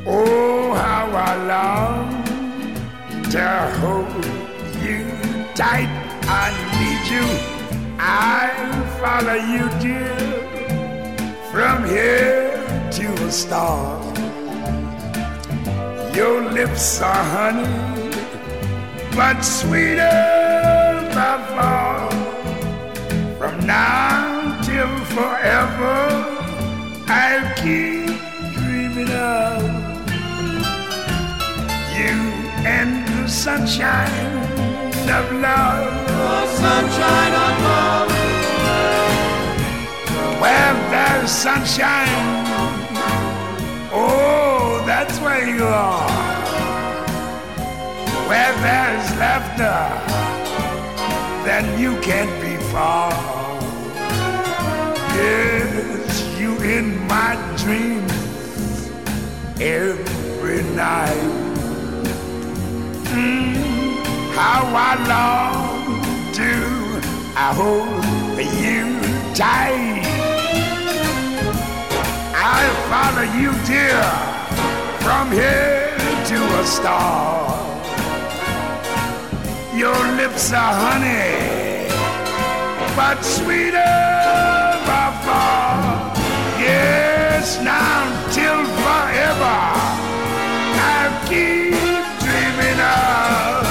Oh, 0.07 0.75
how 0.85 1.07
I 1.31 1.33
long 1.55 2.09
to 3.35 3.49
hold 3.81 4.25
you 4.87 5.03
tight. 5.55 5.93
I 6.45 6.47
need 6.79 7.03
you, 7.15 7.27
I'll 7.99 8.83
follow 9.03 9.39
you, 9.55 9.65
dear, 9.85 10.19
from 11.53 11.79
here 11.95 12.51
to 12.99 13.07
a 13.29 13.31
star. 13.31 13.85
Your 16.19 16.39
lips 16.59 17.01
are 17.01 17.25
honey, 17.37 17.73
but 19.17 19.39
sweeter 19.43 20.19
by 21.15 21.35
far. 21.55 21.92
Now 23.65 24.61
till 24.63 24.97
forever, 25.15 25.99
I'll 27.07 27.55
keep 27.55 28.11
dreaming 28.55 29.09
of 29.11 29.63
you 31.97 32.17
and 32.67 33.07
the 33.07 33.29
sunshine 33.29 34.11
of 35.09 35.33
love. 35.33 36.07
The 36.09 36.47
sunshine 36.47 37.35
of 37.47 37.63
love. 37.63 38.11
Where 40.41 40.75
there's 40.91 41.31
sunshine, 41.31 42.45
oh, 43.93 44.83
that's 44.87 45.19
where 45.21 45.47
you 45.49 45.65
are. 45.65 46.11
Where 48.29 48.53
there's 48.67 49.07
laughter, 49.23 49.81
then 51.45 51.79
you 51.79 52.01
can't 52.01 52.35
be 52.43 52.57
far. 52.73 53.42
You 55.23 56.57
in 56.63 57.07
my 57.07 57.37
dreams 57.57 58.91
every 59.61 60.63
night. 60.75 61.31
Mm, 63.15 63.55
how 64.35 64.63
I 64.75 64.93
long 65.15 66.03
to 66.39 66.51
I 67.37 67.55
hold 67.55 68.03
you 68.39 69.03
tight. 69.35 70.03
I'll 72.35 72.79
follow 72.91 73.27
you, 73.41 73.51
dear, 73.67 74.03
from 75.01 75.31
here 75.31 75.97
to 76.31 76.39
a 76.61 76.65
star. 76.67 77.83
Your 79.75 80.01
lips 80.17 80.53
are 80.53 80.75
honey, 80.75 81.89
but 82.95 83.23
sweeter. 83.23 84.12
Yes, 86.59 87.59
now 87.63 88.05
till 88.31 88.65
forever, 88.85 89.61
I'll 90.91 91.17
keep 91.27 92.05
dreaming 92.23 92.81
of 92.81 93.67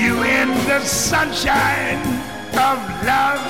you 0.00 0.14
in 0.22 0.48
the 0.68 0.80
sunshine 0.80 2.02
of 2.54 2.78
love. 3.04 3.44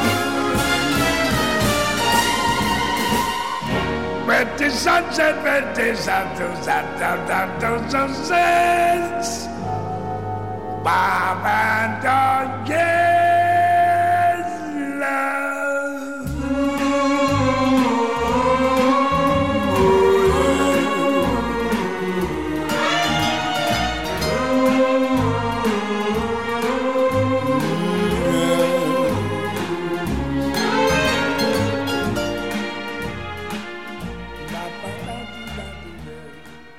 Sunset, 4.71 5.35
pretty 5.43 5.95
sunset, 5.97 6.63
sunset, 6.63 7.59
sunset, 7.59 7.91
sunset. 7.91 9.25
Bob 10.85 11.45
and 11.45 12.03
dog, 12.03 12.69
yes, 12.69 13.38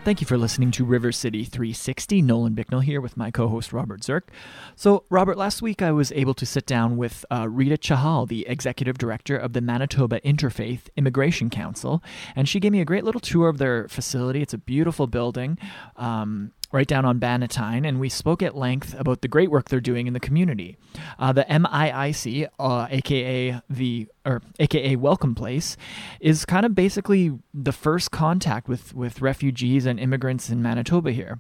Thank 0.10 0.22
you 0.22 0.26
for 0.26 0.40
listening 0.40 0.72
to 0.72 0.86
River 0.86 1.12
City 1.12 1.46
360. 1.46 2.24
Nolan 2.24 2.56
Bicknell 2.56 2.80
here 2.80 3.00
with 3.00 3.16
my 3.16 3.30
co 3.30 3.48
host 3.48 3.72
Robert 3.72 4.02
Zirk. 4.02 4.30
So, 4.76 5.04
Robert, 5.12 5.38
last 5.38 5.62
week 5.62 5.84
I 5.84 5.92
was 5.92 6.12
able 6.14 6.34
to 6.34 6.48
sit 6.48 6.66
down 6.66 6.98
with 6.98 7.24
uh, 7.30 7.48
Rita 7.48 7.78
Chahal, 7.78 8.28
the 8.28 8.48
executive 8.48 8.98
director 8.98 9.38
of 9.38 9.54
the 9.54 9.62
Manitoba 9.62 10.20
Interfaith 10.22 10.90
Immigration 10.98 11.52
Council, 11.52 12.04
and 12.36 12.50
she 12.50 12.60
gave 12.60 12.72
me 12.72 12.82
a 12.82 12.86
great 12.86 13.04
little 13.04 13.22
tour 13.22 13.50
of 13.50 13.60
their 13.60 13.88
facility. 13.88 14.42
It's 14.42 14.56
a 14.56 14.58
beautiful 14.58 15.06
building. 15.06 15.60
Um, 15.96 16.54
right 16.72 16.88
down 16.88 17.06
on 17.06 17.20
Bannatyne, 17.20 17.88
and 17.88 18.00
we 18.00 18.10
spoke 18.10 18.42
at 18.44 18.56
length 18.56 18.96
about 18.98 19.22
the 19.22 19.28
great 19.28 19.50
work 19.50 19.70
they're 19.70 19.80
doing 19.80 20.08
in 20.08 20.14
the 20.14 20.20
community. 20.20 20.78
Uh, 21.18 21.34
the 21.34 21.46
MIIC, 21.46 22.48
uh, 22.60 22.88
aka 22.90 23.62
the 23.70 24.08
or 24.26 24.42
aka 24.60 24.96
Welcome 24.96 25.36
Place, 25.36 25.78
is 26.20 26.46
kind 26.46 26.66
of 26.66 26.76
basically 26.76 27.38
the 27.54 27.72
first 27.72 28.12
contact 28.12 28.68
with 28.68 28.94
with 28.94 29.22
refugees 29.22 29.86
and 29.86 30.00
immigrants 30.00 30.50
in 30.50 30.62
Manitoba 30.62 31.12
here. 31.12 31.40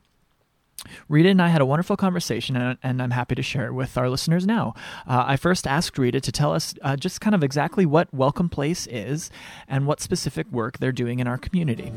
Rita 1.08 1.30
and 1.30 1.42
I 1.42 1.50
had 1.50 1.62
a 1.62 1.66
wonderful 1.66 1.98
conversation, 1.98 2.56
and, 2.56 2.78
and 2.82 3.02
I'm 3.02 3.12
happy 3.12 3.36
to 3.36 3.42
share 3.42 3.68
it 3.68 3.74
with 3.74 3.98
our 3.98 4.10
listeners 4.10 4.48
now. 4.48 4.74
Uh, 5.06 5.26
I 5.28 5.36
first 5.36 5.68
asked 5.68 5.98
Rita 5.98 6.22
to 6.22 6.32
tell 6.32 6.54
us 6.54 6.74
uh, 6.82 6.96
just 6.96 7.20
kind 7.22 7.36
of 7.36 7.44
exactly 7.44 7.86
what 7.86 8.14
Welcome 8.14 8.50
Place 8.50 8.88
is 8.88 9.30
and 9.68 9.86
what 9.86 10.00
specific 10.00 10.50
work 10.52 10.80
they're 10.80 10.92
doing 10.92 11.20
in 11.20 11.28
our 11.28 11.38
community. 11.38 11.92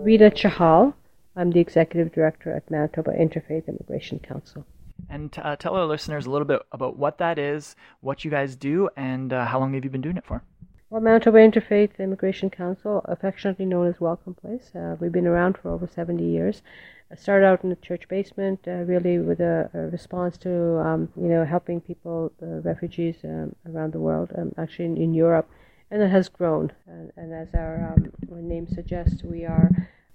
Rita 0.00 0.30
Chahal. 0.30 0.94
I'm 1.36 1.50
the 1.50 1.60
executive 1.60 2.10
director 2.10 2.54
at 2.56 2.70
Manitoba 2.70 3.10
Interfaith 3.10 3.68
Immigration 3.68 4.18
Council. 4.18 4.64
And 5.10 5.36
uh, 5.42 5.56
tell 5.56 5.76
our 5.76 5.84
listeners 5.84 6.24
a 6.24 6.30
little 6.30 6.46
bit 6.46 6.62
about 6.72 6.96
what 6.96 7.18
that 7.18 7.38
is, 7.38 7.76
what 8.00 8.24
you 8.24 8.30
guys 8.30 8.56
do, 8.56 8.88
and 8.96 9.30
uh, 9.30 9.44
how 9.44 9.58
long 9.60 9.74
have 9.74 9.84
you 9.84 9.90
been 9.90 10.00
doing 10.00 10.16
it 10.16 10.24
for? 10.24 10.42
Well, 10.88 11.02
Manitoba 11.02 11.36
Interfaith 11.36 11.98
Immigration 11.98 12.48
Council, 12.48 13.02
affectionately 13.04 13.66
known 13.66 13.88
as 13.88 14.00
Welcome 14.00 14.32
Place, 14.32 14.70
uh, 14.74 14.96
we've 15.00 15.12
been 15.12 15.26
around 15.26 15.58
for 15.58 15.70
over 15.70 15.86
70 15.86 16.24
years. 16.24 16.62
I 17.12 17.16
started 17.16 17.44
out 17.44 17.62
in 17.62 17.68
the 17.68 17.76
church 17.76 18.08
basement, 18.08 18.60
uh, 18.66 18.84
really 18.86 19.18
with 19.18 19.40
a, 19.40 19.68
a 19.74 19.78
response 19.88 20.38
to, 20.38 20.78
um, 20.78 21.10
you 21.14 21.28
know, 21.28 21.44
helping 21.44 21.78
people, 21.78 22.32
refugees 22.40 23.16
um, 23.24 23.54
around 23.68 23.92
the 23.92 24.00
world, 24.00 24.32
um, 24.38 24.54
actually 24.56 24.86
in, 24.86 24.96
in 24.96 25.12
Europe 25.12 25.46
and 25.90 26.02
it 26.02 26.10
has 26.10 26.28
grown. 26.28 26.72
And, 26.86 27.12
and 27.16 27.32
as 27.32 27.48
our 27.54 27.94
um, 27.94 28.12
name 28.48 28.68
suggests, 28.68 29.22
we 29.22 29.44
are 29.44 29.70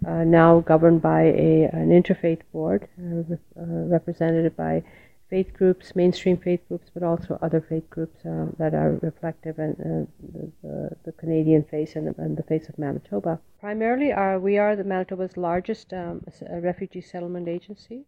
uh, 0.05 0.23
now 0.23 0.59
governed 0.61 1.01
by 1.01 1.23
a, 1.23 1.69
an 1.73 1.89
interfaith 1.89 2.41
board, 2.53 2.87
uh, 2.99 3.33
uh, 3.59 3.63
represented 3.65 4.55
by 4.55 4.83
faith 5.29 5.51
groups, 5.53 5.95
mainstream 5.95 6.37
faith 6.37 6.61
groups, 6.67 6.89
but 6.93 7.01
also 7.01 7.39
other 7.41 7.59
faith 7.67 7.89
groups 7.89 8.23
uh, 8.25 8.45
that 8.59 8.75
are 8.75 8.99
reflective 9.01 9.57
in 9.57 9.71
uh, 9.71 10.51
the, 10.61 10.95
the, 11.05 11.11
Canadian 11.13 11.63
face 11.63 11.95
and 11.95 12.07
the, 12.07 12.21
and 12.21 12.37
the, 12.37 12.43
face 12.43 12.69
of 12.69 12.77
Manitoba. 12.77 13.39
Primarily, 13.59 14.13
our, 14.13 14.39
we 14.39 14.59
are 14.59 14.75
the 14.75 14.83
Manitoba's 14.83 15.35
largest 15.35 15.91
um, 15.93 16.23
refugee 16.49 17.01
settlement 17.01 17.47
agency. 17.47 18.05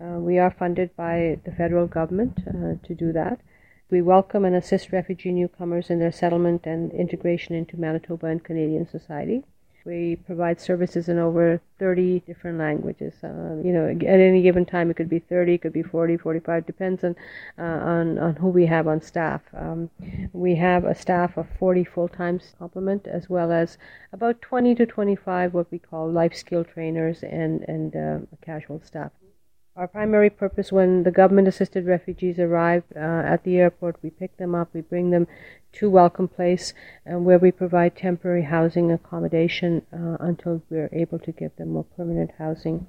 We 0.00 0.38
are 0.38 0.54
funded 0.56 0.94
by 0.94 1.40
the 1.44 1.50
federal 1.50 1.88
government 1.88 2.36
to 2.84 2.94
do 2.94 3.12
that. 3.12 3.40
We 3.90 4.02
welcome 4.02 4.44
and 4.44 4.54
assist 4.54 4.92
refugee 4.92 5.32
newcomers 5.32 5.88
in 5.88 5.98
their 5.98 6.12
settlement 6.12 6.66
and 6.66 6.92
integration 6.92 7.54
into 7.54 7.80
Manitoba 7.80 8.26
and 8.26 8.44
Canadian 8.44 8.86
society. 8.86 9.44
We 9.86 10.16
provide 10.16 10.60
services 10.60 11.08
in 11.08 11.18
over 11.18 11.62
30 11.78 12.20
different 12.26 12.58
languages. 12.58 13.14
Uh, 13.24 13.56
you 13.64 13.72
know, 13.72 13.88
at 13.88 14.20
any 14.20 14.42
given 14.42 14.66
time, 14.66 14.90
it 14.90 14.98
could 14.98 15.08
be 15.08 15.20
30, 15.20 15.54
it 15.54 15.62
could 15.62 15.72
be 15.72 15.82
40, 15.82 16.18
45, 16.18 16.66
depends 16.66 17.02
on 17.02 17.16
uh, 17.58 17.62
on, 17.62 18.18
on 18.18 18.36
who 18.36 18.48
we 18.48 18.66
have 18.66 18.86
on 18.86 19.00
staff. 19.00 19.40
Um, 19.54 19.88
we 20.34 20.56
have 20.56 20.84
a 20.84 20.94
staff 20.94 21.38
of 21.38 21.46
40 21.58 21.84
full-time 21.84 22.40
complement, 22.58 23.06
as 23.06 23.30
well 23.30 23.50
as 23.50 23.78
about 24.12 24.42
20 24.42 24.74
to 24.74 24.84
25 24.84 25.54
what 25.54 25.72
we 25.72 25.78
call 25.78 26.12
life 26.12 26.34
skill 26.34 26.62
trainers 26.62 27.22
and 27.22 27.62
and 27.66 27.96
uh, 27.96 28.18
casual 28.42 28.82
staff. 28.84 29.12
Our 29.78 29.86
primary 29.86 30.28
purpose 30.28 30.72
when 30.72 31.04
the 31.04 31.12
government 31.12 31.46
assisted 31.46 31.86
refugees 31.86 32.40
arrive 32.40 32.82
uh, 32.96 32.98
at 32.98 33.44
the 33.44 33.58
airport, 33.58 33.94
we 34.02 34.10
pick 34.10 34.36
them 34.36 34.52
up, 34.52 34.70
we 34.74 34.80
bring 34.80 35.10
them 35.10 35.28
to 35.74 35.88
Welcome 35.88 36.26
Place, 36.26 36.74
where 37.04 37.38
we 37.38 37.52
provide 37.52 37.94
temporary 37.94 38.42
housing 38.42 38.90
accommodation 38.90 39.86
uh, 39.92 40.16
until 40.18 40.62
we're 40.68 40.88
able 40.92 41.20
to 41.20 41.30
give 41.30 41.54
them 41.54 41.74
more 41.74 41.84
permanent 41.96 42.32
housing. 42.38 42.88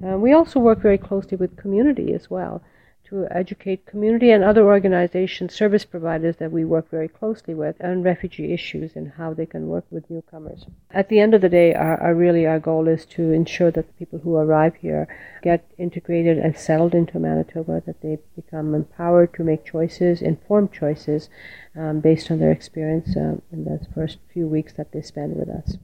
Uh, 0.00 0.16
we 0.16 0.32
also 0.32 0.60
work 0.60 0.78
very 0.78 0.96
closely 0.96 1.36
with 1.36 1.56
community 1.56 2.14
as 2.14 2.30
well 2.30 2.62
to 3.08 3.26
educate 3.30 3.86
community 3.86 4.30
and 4.30 4.44
other 4.44 4.64
organizations, 4.64 5.54
service 5.54 5.84
providers 5.84 6.36
that 6.36 6.52
we 6.52 6.64
work 6.64 6.90
very 6.90 7.08
closely 7.08 7.54
with 7.54 7.76
on 7.82 8.02
refugee 8.02 8.52
issues 8.52 8.96
and 8.96 9.12
how 9.12 9.32
they 9.32 9.46
can 9.46 9.66
work 9.68 9.84
with 9.90 10.10
newcomers. 10.10 10.66
At 10.90 11.08
the 11.08 11.20
end 11.20 11.34
of 11.34 11.40
the 11.40 11.48
day, 11.48 11.74
our, 11.74 12.00
our 12.00 12.14
really 12.14 12.46
our 12.46 12.58
goal 12.58 12.86
is 12.88 13.06
to 13.06 13.32
ensure 13.32 13.70
that 13.70 13.86
the 13.86 13.92
people 13.94 14.18
who 14.18 14.36
arrive 14.36 14.74
here 14.76 15.08
get 15.42 15.70
integrated 15.78 16.38
and 16.38 16.56
settled 16.56 16.94
into 16.94 17.18
Manitoba, 17.18 17.82
that 17.86 18.00
they 18.02 18.18
become 18.36 18.74
empowered 18.74 19.32
to 19.34 19.44
make 19.44 19.64
choices, 19.64 20.20
informed 20.20 20.72
choices, 20.72 21.28
um, 21.76 22.00
based 22.00 22.30
on 22.30 22.38
their 22.38 22.52
experience 22.52 23.16
um, 23.16 23.40
in 23.52 23.64
those 23.64 23.86
first 23.94 24.18
few 24.32 24.46
weeks 24.46 24.72
that 24.74 24.92
they 24.92 25.02
spend 25.02 25.36
with 25.36 25.48
us 25.48 25.78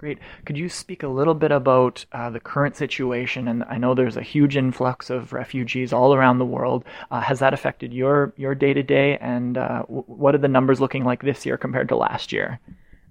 Great. 0.00 0.18
Could 0.46 0.56
you 0.56 0.70
speak 0.70 1.02
a 1.02 1.08
little 1.08 1.34
bit 1.34 1.52
about 1.52 2.06
uh, 2.12 2.30
the 2.30 2.40
current 2.40 2.74
situation? 2.74 3.46
And 3.46 3.62
I 3.64 3.76
know 3.76 3.92
there's 3.92 4.16
a 4.16 4.22
huge 4.22 4.56
influx 4.56 5.10
of 5.10 5.34
refugees 5.34 5.92
all 5.92 6.14
around 6.14 6.38
the 6.38 6.46
world. 6.46 6.86
Uh, 7.10 7.20
has 7.20 7.40
that 7.40 7.52
affected 7.52 7.92
your 7.92 8.32
your 8.38 8.54
day 8.54 8.72
to 8.72 8.82
day? 8.82 9.18
And 9.18 9.58
uh, 9.58 9.82
w- 9.82 10.04
what 10.06 10.34
are 10.34 10.38
the 10.38 10.48
numbers 10.48 10.80
looking 10.80 11.04
like 11.04 11.20
this 11.22 11.44
year 11.44 11.58
compared 11.58 11.90
to 11.90 11.96
last 11.96 12.32
year? 12.32 12.60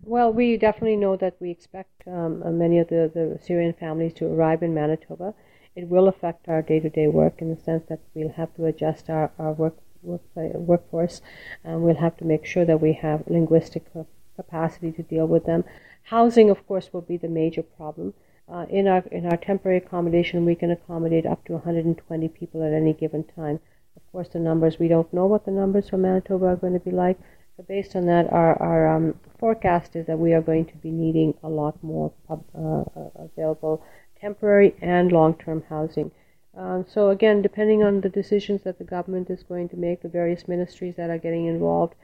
Well, 0.01 0.33
we 0.33 0.57
definitely 0.57 0.95
know 0.95 1.15
that 1.17 1.35
we 1.39 1.51
expect 1.51 2.07
um, 2.07 2.41
uh, 2.43 2.49
many 2.49 2.79
of 2.79 2.87
the, 2.87 3.11
the 3.13 3.39
Syrian 3.39 3.73
families 3.73 4.15
to 4.15 4.25
arrive 4.25 4.63
in 4.63 4.73
Manitoba. 4.73 5.35
It 5.75 5.89
will 5.89 6.07
affect 6.07 6.49
our 6.49 6.63
day 6.63 6.79
to 6.79 6.89
day 6.89 7.07
work 7.07 7.35
in 7.37 7.53
the 7.53 7.61
sense 7.61 7.83
that 7.89 7.99
we'll 8.15 8.33
have 8.33 8.55
to 8.55 8.65
adjust 8.65 9.11
our, 9.11 9.31
our 9.37 9.53
work, 9.53 9.77
work 10.01 10.23
workforce 10.33 11.21
and 11.63 11.83
we'll 11.83 11.97
have 11.97 12.17
to 12.17 12.25
make 12.25 12.47
sure 12.47 12.65
that 12.65 12.81
we 12.81 12.93
have 12.93 13.27
linguistic 13.27 13.85
capacity 14.35 14.91
to 14.93 15.03
deal 15.03 15.27
with 15.27 15.45
them. 15.45 15.63
Housing, 16.03 16.49
of 16.49 16.65
course, 16.67 16.91
will 16.91 17.01
be 17.01 17.17
the 17.17 17.27
major 17.27 17.63
problem. 17.63 18.13
Uh, 18.47 18.65
in 18.69 18.87
our 18.87 19.03
in 19.11 19.25
our 19.25 19.37
temporary 19.37 19.77
accommodation, 19.77 20.45
we 20.45 20.55
can 20.55 20.71
accommodate 20.71 21.25
up 21.25 21.45
to 21.45 21.53
120 21.53 22.27
people 22.29 22.63
at 22.63 22.73
any 22.73 22.93
given 22.93 23.23
time. 23.23 23.59
Of 23.95 24.11
course, 24.11 24.29
the 24.29 24.39
numbers 24.39 24.79
we 24.79 24.87
don't 24.87 25.13
know 25.13 25.27
what 25.27 25.45
the 25.45 25.51
numbers 25.51 25.89
for 25.89 25.97
Manitoba 25.97 26.45
are 26.47 26.55
going 26.55 26.73
to 26.73 26.79
be 26.79 26.91
like. 26.91 27.19
So 27.57 27.63
based 27.63 27.95
on 27.95 28.05
that, 28.07 28.31
our 28.31 28.59
our 28.61 28.95
um, 28.95 29.19
forecast 29.37 29.95
is 29.95 30.07
that 30.07 30.17
we 30.17 30.33
are 30.33 30.41
going 30.41 30.65
to 30.65 30.77
be 30.77 30.89
needing 30.89 31.33
a 31.43 31.49
lot 31.49 31.83
more 31.83 32.11
pub, 32.27 32.43
uh, 32.55 32.85
available 33.15 33.83
temporary 34.19 34.75
and 34.81 35.11
long-term 35.11 35.63
housing. 35.69 36.11
Um, 36.59 36.85
so 36.85 37.09
again, 37.09 37.41
depending 37.41 37.83
on 37.83 38.01
the 38.01 38.09
decisions 38.09 38.63
that 38.63 38.79
the 38.79 38.83
government 38.83 39.29
is 39.29 39.43
going 39.43 39.69
to 39.69 39.77
make, 39.77 40.01
the 40.01 40.09
various 40.09 40.45
ministries 40.45 40.95
that 40.97 41.09
are 41.09 41.17
getting 41.17 41.45
involved, 41.45 41.95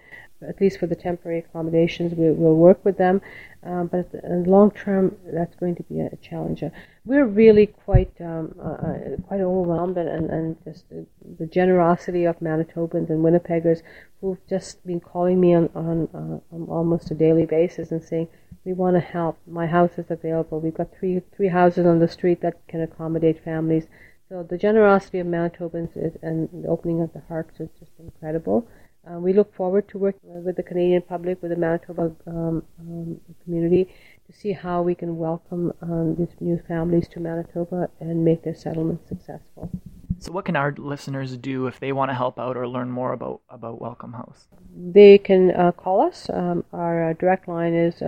at 0.47 0.61
least 0.61 0.79
for 0.79 0.87
the 0.87 0.95
temporary 0.95 1.39
accommodations, 1.39 2.13
we, 2.13 2.31
will 2.31 2.55
work 2.55 2.83
with 2.85 2.97
them. 2.97 3.21
Um, 3.63 3.87
but 3.87 4.09
in 4.23 4.43
the 4.43 4.49
long 4.49 4.71
term, 4.71 5.17
that's 5.25 5.55
going 5.57 5.75
to 5.75 5.83
be 5.83 5.99
a, 5.99 6.15
challenge. 6.21 6.63
Uh, 6.63 6.69
we're 7.03 7.25
really 7.25 7.67
quite 7.67 8.13
um, 8.21 8.55
uh, 8.57 8.87
uh, 8.87 9.17
quite 9.27 9.41
overwhelmed, 9.41 9.97
and, 9.97 10.29
and 10.29 10.55
just 10.63 10.87
the, 10.89 11.05
the, 11.37 11.47
generosity 11.47 12.23
of 12.23 12.39
Manitobans 12.39 13.09
and 13.09 13.25
Winnipeggers 13.25 13.81
who've 14.21 14.47
just 14.47 14.85
been 14.87 15.01
calling 15.01 15.41
me 15.41 15.53
on, 15.53 15.69
on, 15.75 16.07
uh, 16.13 16.55
on 16.55 16.67
almost 16.69 17.11
a 17.11 17.15
daily 17.15 17.45
basis 17.45 17.91
and 17.91 18.01
saying, 18.01 18.29
"We 18.63 18.71
want 18.71 18.95
to 18.95 19.01
help. 19.01 19.37
My 19.47 19.67
house 19.67 19.97
is 19.97 20.09
available. 20.09 20.61
We've 20.61 20.73
got 20.73 20.95
three 20.97 21.21
three 21.35 21.49
houses 21.49 21.85
on 21.85 21.99
the 21.99 22.07
street 22.07 22.39
that 22.39 22.65
can 22.67 22.81
accommodate 22.81 23.43
families." 23.43 23.87
So 24.29 24.41
the 24.43 24.57
generosity 24.57 25.19
of 25.19 25.27
Manitobans 25.27 25.95
is, 25.95 26.17
and 26.23 26.49
the 26.51 26.67
opening 26.67 27.01
of 27.01 27.13
the 27.13 27.21
hearts 27.27 27.59
is 27.59 27.69
just 27.79 27.91
incredible. 27.99 28.67
Uh, 29.07 29.19
we 29.19 29.33
look 29.33 29.53
forward 29.53 29.87
to 29.89 29.99
working 29.99 30.43
with 30.43 30.55
the 30.55 30.63
Canadian 30.63 31.03
public, 31.03 31.39
with 31.43 31.51
the 31.51 31.57
Manitoba 31.57 32.11
um, 32.25 32.63
um, 32.79 33.21
community, 33.43 33.87
to 34.25 34.33
see 34.35 34.51
how 34.51 34.81
we 34.81 34.95
can 34.95 35.17
welcome 35.17 35.71
um, 35.83 36.15
these 36.15 36.35
new 36.39 36.59
families 36.67 37.07
to 37.09 37.19
Manitoba 37.19 37.87
and 37.99 38.25
make 38.25 38.43
their 38.43 38.55
settlement 38.55 39.07
successful. 39.07 39.69
So, 40.17 40.31
what 40.31 40.45
can 40.45 40.55
our 40.55 40.73
listeners 40.75 41.37
do 41.37 41.67
if 41.67 41.79
they 41.79 41.91
want 41.91 42.09
to 42.09 42.15
help 42.15 42.39
out 42.39 42.57
or 42.57 42.67
learn 42.67 42.89
more 42.89 43.13
about, 43.13 43.41
about 43.49 43.79
Welcome 43.79 44.13
House? 44.13 44.47
They 44.75 45.19
can 45.19 45.51
uh, 45.51 45.71
call 45.73 46.01
us. 46.01 46.31
Um, 46.33 46.63
our 46.73 47.11
uh, 47.11 47.13
direct 47.13 47.47
line 47.47 47.75
is 47.75 48.01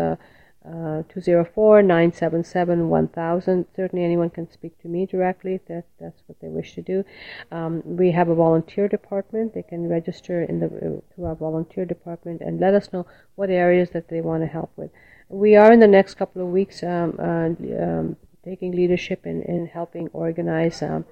uh, 0.68 1.04
204-977-1000. 1.16 3.66
Certainly 3.76 4.04
anyone 4.04 4.30
can 4.30 4.52
speak 4.52 4.78
to 4.82 4.90
me 4.90 5.06
directly 5.06 5.54
if 5.56 5.66
that, 5.68 5.86
that's 6.00 6.22
what 6.28 6.40
they 6.42 6.50
wish 6.50 6.76
to 6.76 6.82
do. 6.82 7.06
Um, 7.52 7.82
we 7.86 8.12
have 8.12 8.28
a 8.28 8.36
volunteer 8.36 8.90
department. 8.90 9.54
They 9.54 9.64
can 9.64 9.88
register 9.88 10.44
in 10.44 10.60
the 10.60 10.68
through 10.68 11.26
our 11.26 11.36
volunteer 11.36 11.86
department 11.86 12.42
and 12.42 12.60
let 12.60 12.74
us 12.74 12.92
know 12.92 13.06
what 13.36 13.50
areas 13.50 13.92
that 13.92 14.10
they 14.10 14.20
want 14.20 14.44
to 14.44 14.48
help 14.48 14.72
with. 14.76 14.92
We 15.30 15.56
are 15.56 15.72
in 15.72 15.80
the 15.80 15.88
next 15.88 16.16
couple 16.16 16.42
of 16.42 16.50
weeks 16.50 16.84
um, 16.84 17.16
uh, 17.20 17.52
um, 17.82 18.18
taking 18.48 18.72
leadership 18.72 19.25
in, 19.25 19.38
in 19.44 19.68
helping 19.68 20.08
organize 20.25 20.82
um, 20.82 21.06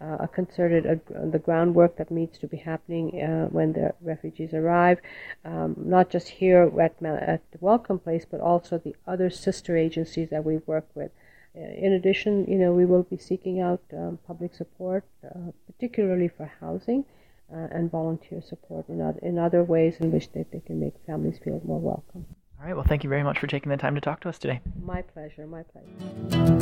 uh, 0.00 0.26
a 0.26 0.28
concerted 0.28 0.84
uh, 0.86 1.30
the 1.30 1.38
groundwork 1.38 1.96
that 1.96 2.10
needs 2.10 2.36
to 2.38 2.46
be 2.46 2.56
happening 2.56 3.06
uh, 3.22 3.46
when 3.46 3.72
the 3.72 3.94
refugees 4.00 4.52
arrive, 4.52 4.98
um, 5.44 5.74
not 5.78 6.10
just 6.10 6.28
here 6.28 6.62
at, 6.86 6.94
at 7.04 7.42
the 7.52 7.58
Welcome 7.60 7.98
Place, 7.98 8.24
but 8.32 8.40
also 8.40 8.78
the 8.78 8.96
other 9.06 9.30
sister 9.30 9.76
agencies 9.76 10.28
that 10.30 10.44
we 10.44 10.56
work 10.72 10.88
with. 10.94 11.10
Uh, 11.56 11.60
in 11.60 11.92
addition, 11.92 12.44
you 12.46 12.58
know, 12.58 12.72
we 12.72 12.84
will 12.84 13.04
be 13.04 13.16
seeking 13.16 13.60
out 13.60 13.82
um, 13.92 14.18
public 14.26 14.54
support, 14.54 15.04
uh, 15.24 15.50
particularly 15.66 16.28
for 16.28 16.46
housing. 16.60 17.04
Uh, 17.52 17.68
and 17.70 17.90
volunteer 17.90 18.40
support 18.40 18.88
in 18.88 19.02
other, 19.02 19.18
in 19.20 19.38
other 19.38 19.62
ways 19.62 19.96
in 20.00 20.10
which 20.10 20.32
they, 20.32 20.42
they 20.50 20.60
can 20.60 20.80
make 20.80 20.94
families 21.06 21.38
feel 21.44 21.60
more 21.66 21.78
welcome. 21.78 22.24
All 22.62 22.68
right. 22.68 22.74
Well, 22.74 22.86
thank 22.88 23.02
you 23.02 23.10
very 23.10 23.24
much 23.24 23.40
for 23.40 23.48
taking 23.48 23.70
the 23.70 23.76
time 23.76 23.96
to 23.96 24.00
talk 24.00 24.20
to 24.20 24.28
us 24.28 24.38
today. 24.38 24.60
My 24.84 25.02
pleasure. 25.02 25.46
My 25.46 25.64
pleasure. 25.64 26.61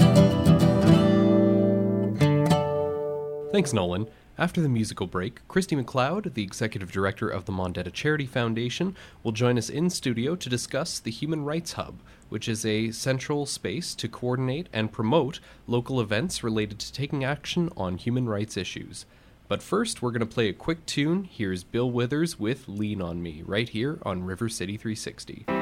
Thanks, 3.52 3.72
Nolan. 3.72 4.06
After 4.38 4.60
the 4.60 4.68
musical 4.68 5.08
break, 5.08 5.46
Christie 5.48 5.74
McLeod, 5.74 6.34
the 6.34 6.42
executive 6.44 6.92
director 6.92 7.28
of 7.28 7.46
the 7.46 7.52
Mondetta 7.52 7.92
Charity 7.92 8.24
Foundation, 8.24 8.94
will 9.24 9.32
join 9.32 9.58
us 9.58 9.68
in 9.68 9.90
studio 9.90 10.36
to 10.36 10.48
discuss 10.48 11.00
the 11.00 11.10
Human 11.10 11.44
Rights 11.44 11.72
Hub, 11.72 12.00
which 12.28 12.48
is 12.48 12.64
a 12.64 12.92
central 12.92 13.46
space 13.46 13.96
to 13.96 14.08
coordinate 14.08 14.68
and 14.72 14.92
promote 14.92 15.40
local 15.66 16.00
events 16.00 16.44
related 16.44 16.78
to 16.78 16.92
taking 16.92 17.24
action 17.24 17.70
on 17.76 17.98
human 17.98 18.28
rights 18.28 18.56
issues. 18.56 19.04
But 19.48 19.64
first, 19.64 20.00
we're 20.00 20.12
going 20.12 20.20
to 20.20 20.26
play 20.26 20.48
a 20.48 20.52
quick 20.52 20.86
tune. 20.86 21.24
Here's 21.24 21.64
Bill 21.64 21.90
Withers 21.90 22.38
with 22.38 22.68
Lean 22.68 23.02
on 23.02 23.20
Me, 23.20 23.42
right 23.44 23.68
here 23.68 23.98
on 24.04 24.22
River 24.22 24.48
City 24.48 24.76
360. 24.76 25.59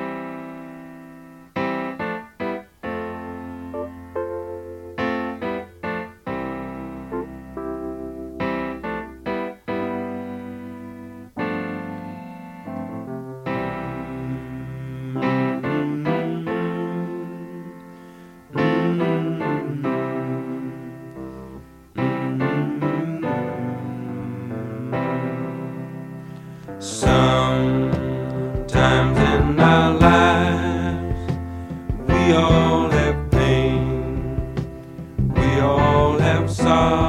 Just 36.48 37.07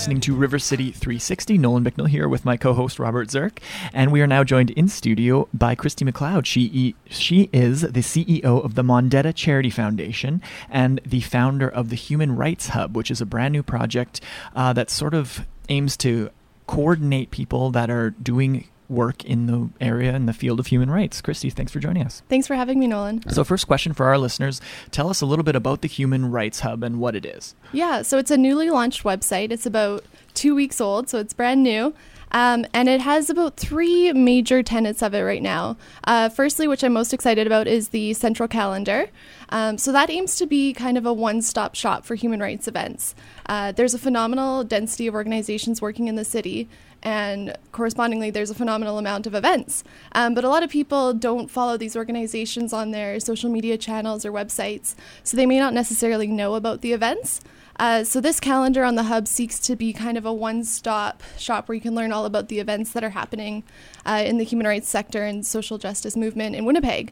listening 0.00 0.18
to 0.18 0.34
River 0.34 0.58
City 0.58 0.92
360. 0.92 1.58
Nolan 1.58 1.82
Bicknell 1.82 2.06
here 2.06 2.26
with 2.26 2.42
my 2.42 2.56
co-host 2.56 2.98
Robert 2.98 3.28
Zirk, 3.28 3.58
and 3.92 4.10
we 4.10 4.22
are 4.22 4.26
now 4.26 4.42
joined 4.42 4.70
in 4.70 4.88
studio 4.88 5.46
by 5.52 5.74
Christie 5.74 6.06
McLeod. 6.06 6.46
She 6.46 6.62
e- 6.72 6.94
she 7.10 7.50
is 7.52 7.82
the 7.82 8.00
CEO 8.00 8.64
of 8.64 8.76
the 8.76 8.82
Mondetta 8.82 9.34
Charity 9.34 9.68
Foundation 9.68 10.40
and 10.70 11.02
the 11.04 11.20
founder 11.20 11.68
of 11.68 11.90
the 11.90 11.96
Human 11.96 12.34
Rights 12.34 12.68
Hub, 12.68 12.96
which 12.96 13.10
is 13.10 13.20
a 13.20 13.26
brand 13.26 13.52
new 13.52 13.62
project 13.62 14.22
uh, 14.56 14.72
that 14.72 14.88
sort 14.88 15.12
of 15.12 15.46
aims 15.68 15.98
to 15.98 16.30
coordinate 16.66 17.30
people 17.30 17.70
that 17.72 17.90
are 17.90 18.08
doing 18.08 18.68
work 18.90 19.24
in 19.24 19.46
the 19.46 19.70
area 19.80 20.14
in 20.14 20.26
the 20.26 20.32
field 20.32 20.60
of 20.60 20.66
human 20.66 20.90
rights. 20.90 21.20
Christie, 21.20 21.50
thanks 21.50 21.72
for 21.72 21.78
joining 21.78 22.04
us. 22.04 22.22
Thanks 22.28 22.46
for 22.46 22.54
having 22.54 22.78
me, 22.78 22.86
Nolan. 22.86 23.28
So, 23.30 23.44
first 23.44 23.66
question 23.66 23.92
for 23.92 24.06
our 24.06 24.18
listeners: 24.18 24.60
Tell 24.90 25.08
us 25.08 25.20
a 25.20 25.26
little 25.26 25.44
bit 25.44 25.56
about 25.56 25.82
the 25.82 25.88
Human 25.88 26.30
Rights 26.30 26.60
Hub 26.60 26.82
and 26.82 26.98
what 27.00 27.14
it 27.14 27.24
is. 27.24 27.54
Yeah, 27.72 28.02
so 28.02 28.18
it's 28.18 28.30
a 28.30 28.36
newly 28.36 28.70
launched 28.70 29.04
website. 29.04 29.50
It's 29.50 29.66
about 29.66 30.04
two 30.34 30.54
weeks 30.54 30.80
old, 30.80 31.08
so 31.08 31.18
it's 31.18 31.32
brand 31.32 31.62
new. 31.62 31.94
Um, 32.32 32.66
and 32.72 32.88
it 32.88 33.00
has 33.00 33.28
about 33.28 33.56
three 33.56 34.12
major 34.12 34.62
tenets 34.62 35.02
of 35.02 35.14
it 35.14 35.22
right 35.22 35.42
now. 35.42 35.76
Uh, 36.04 36.28
firstly, 36.28 36.68
which 36.68 36.84
I'm 36.84 36.92
most 36.92 37.12
excited 37.12 37.46
about, 37.46 37.66
is 37.66 37.88
the 37.88 38.14
central 38.14 38.48
calendar. 38.48 39.08
Um, 39.48 39.78
so 39.78 39.90
that 39.92 40.10
aims 40.10 40.36
to 40.36 40.46
be 40.46 40.72
kind 40.72 40.96
of 40.96 41.06
a 41.06 41.12
one 41.12 41.42
stop 41.42 41.74
shop 41.74 42.04
for 42.04 42.14
human 42.14 42.40
rights 42.40 42.68
events. 42.68 43.14
Uh, 43.46 43.72
there's 43.72 43.94
a 43.94 43.98
phenomenal 43.98 44.62
density 44.62 45.06
of 45.06 45.14
organizations 45.14 45.82
working 45.82 46.06
in 46.06 46.14
the 46.14 46.24
city, 46.24 46.68
and 47.02 47.56
correspondingly, 47.72 48.30
there's 48.30 48.50
a 48.50 48.54
phenomenal 48.54 48.98
amount 48.98 49.26
of 49.26 49.34
events. 49.34 49.84
Um, 50.12 50.34
but 50.34 50.44
a 50.44 50.48
lot 50.48 50.62
of 50.62 50.70
people 50.70 51.14
don't 51.14 51.50
follow 51.50 51.76
these 51.76 51.96
organizations 51.96 52.72
on 52.72 52.90
their 52.90 53.20
social 53.20 53.50
media 53.50 53.78
channels 53.78 54.24
or 54.24 54.32
websites, 54.32 54.94
so 55.22 55.36
they 55.36 55.46
may 55.46 55.58
not 55.58 55.72
necessarily 55.72 56.26
know 56.26 56.54
about 56.54 56.82
the 56.82 56.92
events. 56.92 57.40
Uh, 57.78 58.04
so 58.04 58.20
this 58.20 58.40
calendar 58.40 58.84
on 58.84 58.94
the 58.94 59.04
hub 59.04 59.26
seeks 59.26 59.58
to 59.58 59.74
be 59.74 59.94
kind 59.94 60.18
of 60.18 60.26
a 60.26 60.32
one-stop 60.32 61.22
shop 61.38 61.66
where 61.66 61.74
you 61.74 61.80
can 61.80 61.94
learn 61.94 62.12
all 62.12 62.26
about 62.26 62.48
the 62.48 62.58
events 62.58 62.92
that 62.92 63.02
are 63.02 63.10
happening 63.10 63.64
uh, 64.04 64.22
in 64.24 64.36
the 64.36 64.44
human 64.44 64.66
rights 64.66 64.88
sector 64.88 65.24
and 65.24 65.46
social 65.46 65.78
justice 65.78 66.14
movement 66.14 66.54
in 66.54 66.66
Winnipeg. 66.66 67.10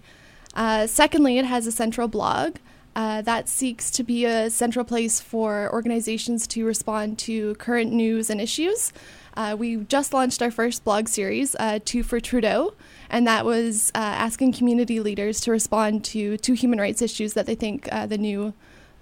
Uh, 0.55 0.87
secondly, 0.87 1.39
it 1.39 1.47
has 1.47 1.67
a 1.67 1.73
central 1.73 2.07
blog 2.07 2.57
uh, 2.99 3.23
that 3.23 3.49
seeks 3.49 3.93
to 3.93 4.03
be 4.03 4.25
a 4.25 4.51
central 4.51 4.85
place 4.85 5.21
for 5.21 5.73
organizations 5.73 6.49
to 6.49 6.67
respond 6.67 7.17
to 7.17 7.55
current 7.55 7.93
news 7.93 8.29
and 8.29 8.41
issues. 8.41 8.93
Uh, 9.37 9.55
we 9.57 9.77
just 9.77 10.13
launched 10.13 10.43
our 10.43 10.51
first 10.51 10.83
blog 10.83 11.07
series, 11.07 11.55
uh, 11.61 11.79
Two 11.85 12.03
for 12.03 12.19
Trudeau, 12.19 12.75
and 13.09 13.25
that 13.25 13.45
was 13.45 13.93
uh, 13.95 13.99
asking 13.99 14.53
community 14.53 14.99
leaders 14.99 15.41
to 15.43 15.53
respond 15.53 16.05
to 16.07 16.37
two 16.39 16.55
human 16.55 16.81
rights 16.81 17.01
issues 17.01 17.35
that 17.35 17.47
they 17.47 17.55
think 17.55 17.89
uh, 17.93 18.07
the 18.07 18.19
new 18.19 18.53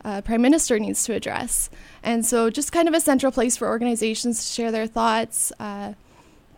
uh, 0.04 0.20
Prime 0.20 0.42
Minister 0.42 0.78
needs 0.78 1.02
to 1.04 1.14
address. 1.14 1.70
And 2.02 2.26
so, 2.26 2.50
just 2.50 2.72
kind 2.72 2.88
of 2.88 2.92
a 2.92 3.00
central 3.00 3.32
place 3.32 3.56
for 3.56 3.66
organizations 3.66 4.44
to 4.44 4.52
share 4.52 4.70
their 4.70 4.86
thoughts, 4.86 5.52
uh, 5.58 5.94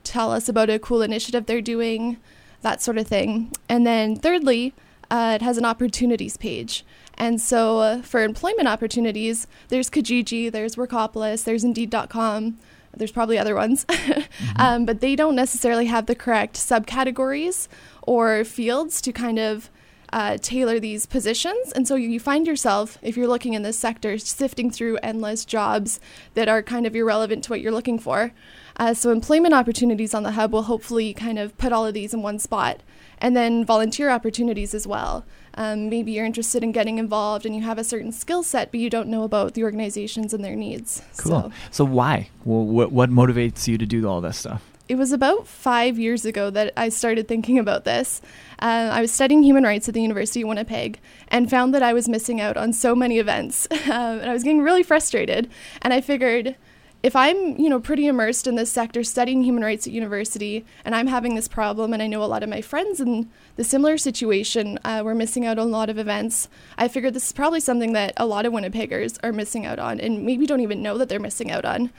tell 0.02 0.32
us 0.32 0.48
about 0.48 0.70
a 0.70 0.80
cool 0.80 1.02
initiative 1.02 1.46
they're 1.46 1.60
doing, 1.60 2.16
that 2.62 2.82
sort 2.82 2.98
of 2.98 3.06
thing. 3.06 3.52
And 3.68 3.86
then, 3.86 4.16
thirdly, 4.16 4.74
uh, 5.10 5.32
it 5.36 5.42
has 5.42 5.56
an 5.56 5.64
opportunities 5.64 6.36
page. 6.36 6.84
And 7.18 7.40
so, 7.40 7.78
uh, 7.80 8.02
for 8.02 8.22
employment 8.22 8.68
opportunities, 8.68 9.46
there's 9.68 9.90
Kijiji, 9.90 10.50
there's 10.50 10.76
Workopolis, 10.76 11.44
there's 11.44 11.64
Indeed.com. 11.64 12.58
There's 12.96 13.12
probably 13.12 13.38
other 13.38 13.54
ones, 13.54 13.84
um, 14.56 14.86
but 14.86 15.00
they 15.00 15.14
don't 15.14 15.34
necessarily 15.36 15.86
have 15.86 16.06
the 16.06 16.14
correct 16.14 16.56
subcategories 16.56 17.68
or 18.02 18.44
fields 18.44 19.02
to 19.02 19.12
kind 19.12 19.38
of 19.38 19.70
uh, 20.12 20.38
tailor 20.40 20.80
these 20.80 21.06
positions. 21.06 21.72
And 21.72 21.86
so 21.86 21.96
you 21.96 22.18
find 22.18 22.46
yourself, 22.46 22.98
if 23.02 23.16
you're 23.16 23.28
looking 23.28 23.54
in 23.54 23.62
this 23.62 23.78
sector, 23.78 24.16
sifting 24.18 24.70
through 24.70 24.98
endless 25.02 25.44
jobs 25.44 26.00
that 26.34 26.48
are 26.48 26.62
kind 26.62 26.86
of 26.86 26.96
irrelevant 26.96 27.44
to 27.44 27.50
what 27.50 27.60
you're 27.60 27.72
looking 27.72 27.98
for. 27.98 28.32
Uh, 28.76 28.94
so 28.94 29.10
employment 29.10 29.54
opportunities 29.54 30.14
on 30.14 30.22
the 30.22 30.32
hub 30.32 30.52
will 30.52 30.62
hopefully 30.62 31.12
kind 31.12 31.38
of 31.38 31.56
put 31.58 31.72
all 31.72 31.86
of 31.86 31.94
these 31.94 32.14
in 32.14 32.22
one 32.22 32.38
spot. 32.38 32.80
And 33.20 33.36
then 33.36 33.64
volunteer 33.64 34.10
opportunities 34.10 34.74
as 34.74 34.86
well. 34.86 35.24
Um, 35.54 35.88
maybe 35.88 36.12
you're 36.12 36.24
interested 36.24 36.62
in 36.62 36.72
getting 36.72 36.98
involved 36.98 37.44
and 37.44 37.54
you 37.54 37.62
have 37.62 37.78
a 37.78 37.84
certain 37.84 38.12
skill 38.12 38.42
set, 38.42 38.70
but 38.70 38.80
you 38.80 38.88
don't 38.88 39.08
know 39.08 39.24
about 39.24 39.54
the 39.54 39.64
organizations 39.64 40.32
and 40.32 40.44
their 40.44 40.54
needs. 40.54 41.02
Cool. 41.16 41.50
So 41.50 41.52
So, 41.70 41.84
why? 41.84 42.30
Well, 42.44 42.64
what, 42.64 42.92
what 42.92 43.10
motivates 43.10 43.66
you 43.66 43.76
to 43.78 43.86
do 43.86 44.08
all 44.08 44.20
this 44.20 44.38
stuff? 44.38 44.62
it 44.88 44.96
was 44.96 45.12
about 45.12 45.46
five 45.46 45.98
years 45.98 46.24
ago 46.24 46.48
that 46.50 46.72
I 46.76 46.88
started 46.88 47.28
thinking 47.28 47.58
about 47.58 47.84
this. 47.84 48.22
Uh, 48.58 48.88
I 48.90 49.00
was 49.02 49.12
studying 49.12 49.42
human 49.42 49.62
rights 49.62 49.86
at 49.86 49.94
the 49.94 50.00
University 50.00 50.40
of 50.40 50.48
Winnipeg 50.48 50.98
and 51.28 51.50
found 51.50 51.74
that 51.74 51.82
I 51.82 51.92
was 51.92 52.08
missing 52.08 52.40
out 52.40 52.56
on 52.56 52.72
so 52.72 52.94
many 52.94 53.18
events. 53.18 53.68
um, 53.70 54.20
and 54.20 54.30
I 54.30 54.32
was 54.32 54.42
getting 54.42 54.62
really 54.62 54.82
frustrated. 54.82 55.50
And 55.82 55.92
I 55.92 56.00
figured 56.00 56.56
if 57.02 57.14
I'm, 57.14 57.56
you 57.58 57.68
know, 57.68 57.78
pretty 57.78 58.06
immersed 58.06 58.46
in 58.46 58.56
this 58.56 58.72
sector 58.72 59.04
studying 59.04 59.44
human 59.44 59.62
rights 59.62 59.86
at 59.86 59.92
university 59.92 60.64
and 60.84 60.94
I'm 60.94 61.06
having 61.06 61.36
this 61.36 61.46
problem 61.46 61.92
and 61.92 62.02
I 62.02 62.08
know 62.08 62.22
a 62.22 62.26
lot 62.26 62.42
of 62.42 62.48
my 62.48 62.60
friends 62.60 63.00
in 63.00 63.30
the 63.56 63.62
similar 63.62 63.98
situation 63.98 64.78
uh, 64.84 65.02
were 65.04 65.14
missing 65.14 65.46
out 65.46 65.58
on 65.58 65.68
a 65.68 65.70
lot 65.70 65.90
of 65.90 65.98
events, 65.98 66.48
I 66.76 66.88
figured 66.88 67.14
this 67.14 67.26
is 67.26 67.32
probably 67.32 67.60
something 67.60 67.92
that 67.92 68.14
a 68.16 68.26
lot 68.26 68.46
of 68.46 68.52
Winnipeggers 68.52 69.18
are 69.22 69.32
missing 69.32 69.64
out 69.64 69.78
on 69.78 70.00
and 70.00 70.24
maybe 70.24 70.44
don't 70.44 70.60
even 70.60 70.82
know 70.82 70.98
that 70.98 71.08
they're 71.08 71.20
missing 71.20 71.52
out 71.52 71.64
on. 71.64 71.92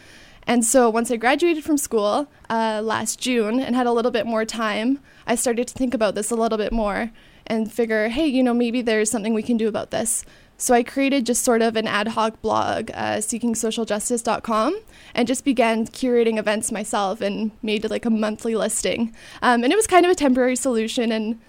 And 0.46 0.66
so 0.66 0.90
once 0.90 1.12
I 1.12 1.16
graduated 1.16 1.64
from 1.64 1.78
school 1.78 2.28
uh, 2.50 2.82
last 2.84 3.20
June 3.20 3.60
and 3.60 3.76
had 3.76 3.88
a 3.88 3.92
little 3.92 4.12
bit 4.12 4.26
more 4.26 4.46
time, 4.46 5.00
I 5.26 5.36
started 5.36 5.68
to 5.68 5.74
think 5.74 5.94
about 5.94 6.16
this 6.16 6.32
a 6.32 6.36
little 6.36 6.58
bit 6.58 6.74
more 6.74 7.12
and 7.48 7.72
figure, 7.72 8.10
hey, 8.10 8.28
you 8.28 8.44
know, 8.44 8.54
maybe 8.54 8.82
there's 8.82 9.10
something 9.10 9.34
we 9.34 9.44
can 9.44 9.58
do 9.58 9.68
about 9.68 9.92
this. 9.92 10.26
So 10.60 10.74
I 10.74 10.84
created 10.84 11.26
just 11.26 11.44
sort 11.46 11.62
of 11.62 11.78
an 11.78 11.88
ad 11.88 12.10
hoc 12.10 12.42
blog, 12.42 12.92
uh, 12.94 13.18
seekingsocialjustice.com, 13.18 14.80
and 15.16 15.28
just 15.28 15.46
began 15.46 15.88
curating 15.88 16.38
events 16.38 16.70
myself 16.70 17.22
and 17.22 17.52
made 17.64 17.90
like 17.90 18.06
a 18.06 18.10
monthly 18.10 18.56
listing. 18.56 19.16
Um, 19.42 19.64
and 19.64 19.72
it 19.72 19.78
was 19.78 19.88
kind 19.88 20.06
of 20.06 20.12
a 20.12 20.16
temporary 20.16 20.58
solution 20.58 21.14
and 21.14 21.40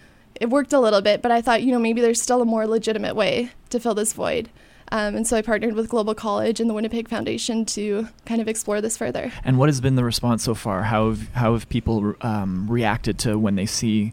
it 0.41 0.49
worked 0.49 0.73
a 0.73 0.79
little 0.79 1.03
bit, 1.03 1.23
but 1.23 1.33
I 1.33 1.43
thought, 1.43 1.65
you 1.65 1.73
know, 1.73 1.81
maybe 1.81 2.01
there's 2.01 2.23
still 2.23 2.41
a 2.41 2.45
more 2.45 2.69
legitimate 2.69 3.17
way 3.17 3.51
to 3.71 3.81
fill 3.81 3.95
this 3.95 4.13
void. 4.13 4.49
Um, 4.93 5.17
and 5.17 5.27
so 5.27 5.37
I 5.37 5.43
partnered 5.43 5.75
with 5.75 5.89
Global 5.89 6.15
College 6.15 6.61
and 6.61 6.71
the 6.71 6.75
Winnipeg 6.75 7.09
Foundation 7.09 7.65
to 7.67 8.09
kind 8.27 8.41
of 8.41 8.49
explore 8.49 8.81
this 8.81 8.97
further. 8.97 9.33
And 9.45 9.59
what 9.59 9.69
has 9.69 9.81
been 9.81 9.97
the 9.97 10.05
response 10.05 10.45
so 10.45 10.55
far? 10.55 10.85
How 10.85 11.09
have, 11.09 11.33
how 11.35 11.53
have 11.53 11.69
people 11.69 12.15
um, 12.23 12.69
reacted 12.71 13.19
to 13.21 13.39
when 13.39 13.57
they 13.57 13.67
see? 13.67 14.13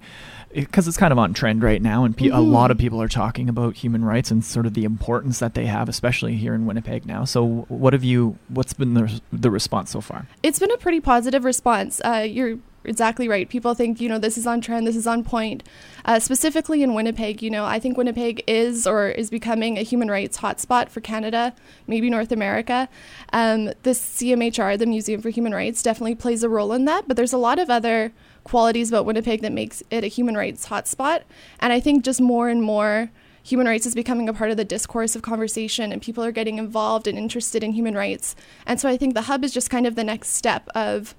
Because 0.66 0.88
it's 0.88 0.98
kind 0.98 1.12
of 1.12 1.20
on 1.20 1.34
trend 1.34 1.62
right 1.62 1.82
now, 1.82 2.04
and 2.04 2.18
pe- 2.18 2.28
a 2.28 2.32
Mhm. 2.32 2.52
lot 2.52 2.72
of 2.72 2.78
people 2.80 3.00
are 3.02 3.08
talking 3.08 3.48
about 3.48 3.76
human 3.76 4.04
rights 4.04 4.32
and 4.32 4.44
sort 4.44 4.66
of 4.66 4.74
the 4.74 4.86
importance 4.86 5.38
that 5.40 5.54
they 5.54 5.68
have, 5.68 5.88
especially 5.88 6.36
here 6.36 6.56
in 6.56 6.66
Winnipeg 6.66 7.06
now. 7.06 7.26
So, 7.26 7.66
what 7.70 7.94
have 7.94 8.04
you? 8.04 8.38
What's 8.50 8.74
been 8.74 8.96
the 8.96 9.22
the 9.32 9.52
response 9.52 9.92
so 9.92 10.02
far? 10.02 10.26
It's 10.42 10.58
been 10.58 10.72
a 10.72 10.78
pretty 10.78 11.00
positive 11.00 11.46
response. 11.46 12.02
Uh, 12.04 12.26
you're 12.28 12.58
exactly 12.86 13.28
right. 13.28 13.50
People 13.50 13.74
think, 13.74 14.00
you 14.00 14.08
know, 14.08 14.18
this 14.18 14.38
is 14.38 14.48
on 14.48 14.62
trend, 14.62 14.88
this 14.88 14.96
is 14.96 15.06
on 15.06 15.22
point. 15.24 15.62
Uh, 16.06 16.20
specifically 16.20 16.82
in 16.82 16.94
Winnipeg, 16.94 17.44
you 17.44 17.50
know, 17.50 17.66
I 17.66 17.80
think 17.80 17.98
Winnipeg 17.98 18.42
is 18.48 18.88
or 18.88 19.10
is 19.10 19.30
becoming 19.30 19.78
a 19.78 19.82
human 19.82 20.10
rights 20.10 20.38
hotspot 20.40 20.88
for 20.90 21.02
Canada, 21.02 21.54
maybe 21.86 22.10
North 22.10 22.32
America. 22.32 22.88
Um, 23.34 23.66
the 23.84 23.94
CMHR, 23.94 24.78
the 24.78 24.86
Museum 24.86 25.22
for 25.22 25.30
Human 25.30 25.54
Rights, 25.54 25.84
definitely 25.84 26.16
plays 26.16 26.44
a 26.44 26.50
role 26.50 26.72
in 26.72 26.86
that, 26.86 27.08
but 27.10 27.18
there's 27.18 27.34
a 27.34 27.38
lot 27.38 27.60
of 27.60 27.70
other 27.70 28.14
qualities 28.48 28.90
about 28.90 29.06
Winnipeg 29.06 29.42
that 29.42 29.52
makes 29.52 29.84
it 29.92 30.04
a 30.04 30.08
human 30.08 30.36
rights 30.36 30.68
hotspot. 30.68 31.24
And 31.60 31.74
I 31.74 31.80
think 31.80 32.04
just 32.04 32.22
more 32.22 32.50
and 32.50 32.62
more 32.62 33.12
human 33.44 33.68
rights 33.68 33.86
is 33.86 33.96
becoming 33.96 34.28
a 34.28 34.34
part 34.34 34.52
of 34.52 34.58
the 34.58 34.66
discourse 34.66 35.16
of 35.16 35.22
conversation 35.22 35.92
and 35.92 36.02
people 36.02 36.24
are 36.24 36.32
getting 36.32 36.58
involved 36.58 37.08
and 37.08 37.18
interested 37.18 37.64
in 37.64 37.72
human 37.72 37.96
rights. 37.96 38.36
And 38.66 38.80
so 38.80 38.90
I 38.90 38.98
think 38.98 39.14
the 39.14 39.24
hub 39.24 39.44
is 39.44 39.54
just 39.54 39.70
kind 39.70 39.88
of 39.88 39.96
the 39.96 40.04
next 40.04 40.30
step 40.30 40.68
of 40.76 41.16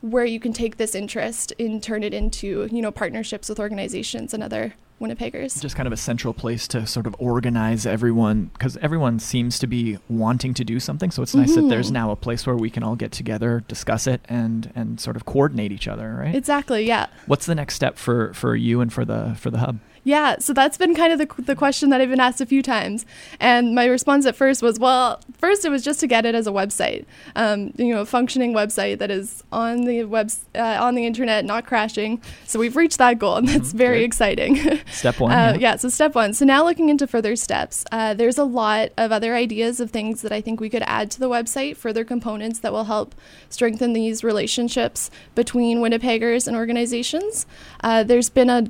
where 0.00 0.24
you 0.24 0.40
can 0.40 0.52
take 0.52 0.76
this 0.76 0.94
interest 0.94 1.52
and 1.58 1.82
turn 1.82 2.02
it 2.02 2.14
into, 2.14 2.68
you 2.70 2.80
know, 2.80 2.90
partnerships 2.90 3.48
with 3.48 3.58
organizations 3.58 4.32
and 4.32 4.42
other 4.42 4.74
Winnipeggers. 5.00 5.60
Just 5.60 5.76
kind 5.76 5.86
of 5.86 5.92
a 5.92 5.96
central 5.96 6.32
place 6.32 6.66
to 6.68 6.86
sort 6.86 7.06
of 7.06 7.14
organize 7.18 7.84
everyone 7.86 8.50
because 8.54 8.76
everyone 8.78 9.18
seems 9.18 9.58
to 9.58 9.66
be 9.66 9.98
wanting 10.08 10.54
to 10.54 10.64
do 10.64 10.80
something. 10.80 11.10
So 11.10 11.22
it's 11.22 11.34
nice 11.34 11.54
that 11.54 11.68
there's 11.68 11.90
Mhm. 11.90 11.94
now 11.94 12.10
a 12.12 12.16
place 12.16 12.46
where 12.46 12.56
we 12.56 12.70
can 12.70 12.82
all 12.82 12.96
get 12.96 13.12
together, 13.12 13.62
discuss 13.68 14.06
it, 14.06 14.22
and 14.28 14.72
and 14.74 14.98
sort 14.98 15.16
of 15.16 15.24
coordinate 15.26 15.70
each 15.72 15.86
other. 15.86 16.16
Right. 16.20 16.34
Exactly, 16.34 16.86
yeah. 16.86 17.06
What's 17.26 17.44
the 17.46 17.54
next 17.54 17.74
step 17.74 17.98
for 17.98 18.32
for 18.32 18.56
you 18.56 18.80
and 18.80 18.90
for 18.92 19.04
the 19.04 19.34
for 19.38 19.50
the 19.50 19.58
hub? 19.58 19.78
Yeah, 20.06 20.36
so 20.38 20.52
that's 20.52 20.78
been 20.78 20.94
kind 20.94 21.12
of 21.12 21.18
the, 21.18 21.42
the 21.42 21.56
question 21.56 21.90
that 21.90 22.00
I've 22.00 22.10
been 22.10 22.20
asked 22.20 22.40
a 22.40 22.46
few 22.46 22.62
times. 22.62 23.04
And 23.40 23.74
my 23.74 23.86
response 23.86 24.24
at 24.24 24.36
first 24.36 24.62
was, 24.62 24.78
well, 24.78 25.20
first 25.36 25.64
it 25.64 25.68
was 25.68 25.82
just 25.82 25.98
to 25.98 26.06
get 26.06 26.24
it 26.24 26.32
as 26.36 26.46
a 26.46 26.52
website, 26.52 27.06
um, 27.34 27.72
you 27.76 27.92
know, 27.92 28.02
a 28.02 28.06
functioning 28.06 28.52
website 28.52 28.98
that 28.98 29.10
is 29.10 29.42
on 29.50 29.84
the 29.84 30.04
web, 30.04 30.30
uh, 30.54 30.78
on 30.80 30.94
the 30.94 31.04
internet, 31.04 31.44
not 31.44 31.66
crashing. 31.66 32.22
So 32.44 32.60
we've 32.60 32.76
reached 32.76 32.98
that 32.98 33.18
goal, 33.18 33.34
and 33.34 33.48
that's 33.48 33.72
very 33.72 33.98
good. 33.98 34.04
exciting. 34.04 34.80
Step 34.92 35.18
one. 35.18 35.32
Uh, 35.32 35.34
yeah. 35.34 35.56
yeah, 35.72 35.76
so 35.76 35.88
step 35.88 36.14
one. 36.14 36.34
So 36.34 36.44
now 36.44 36.64
looking 36.64 36.88
into 36.88 37.08
further 37.08 37.34
steps, 37.34 37.84
uh, 37.90 38.14
there's 38.14 38.38
a 38.38 38.44
lot 38.44 38.90
of 38.96 39.10
other 39.10 39.34
ideas 39.34 39.80
of 39.80 39.90
things 39.90 40.22
that 40.22 40.30
I 40.30 40.40
think 40.40 40.60
we 40.60 40.70
could 40.70 40.84
add 40.86 41.10
to 41.10 41.18
the 41.18 41.28
website, 41.28 41.76
further 41.76 42.04
components 42.04 42.60
that 42.60 42.72
will 42.72 42.84
help 42.84 43.16
strengthen 43.48 43.92
these 43.92 44.22
relationships 44.22 45.10
between 45.34 45.78
Winnipeggers 45.78 46.46
and 46.46 46.56
organizations. 46.56 47.44
Uh, 47.80 48.04
there's 48.04 48.30
been 48.30 48.48
a 48.48 48.68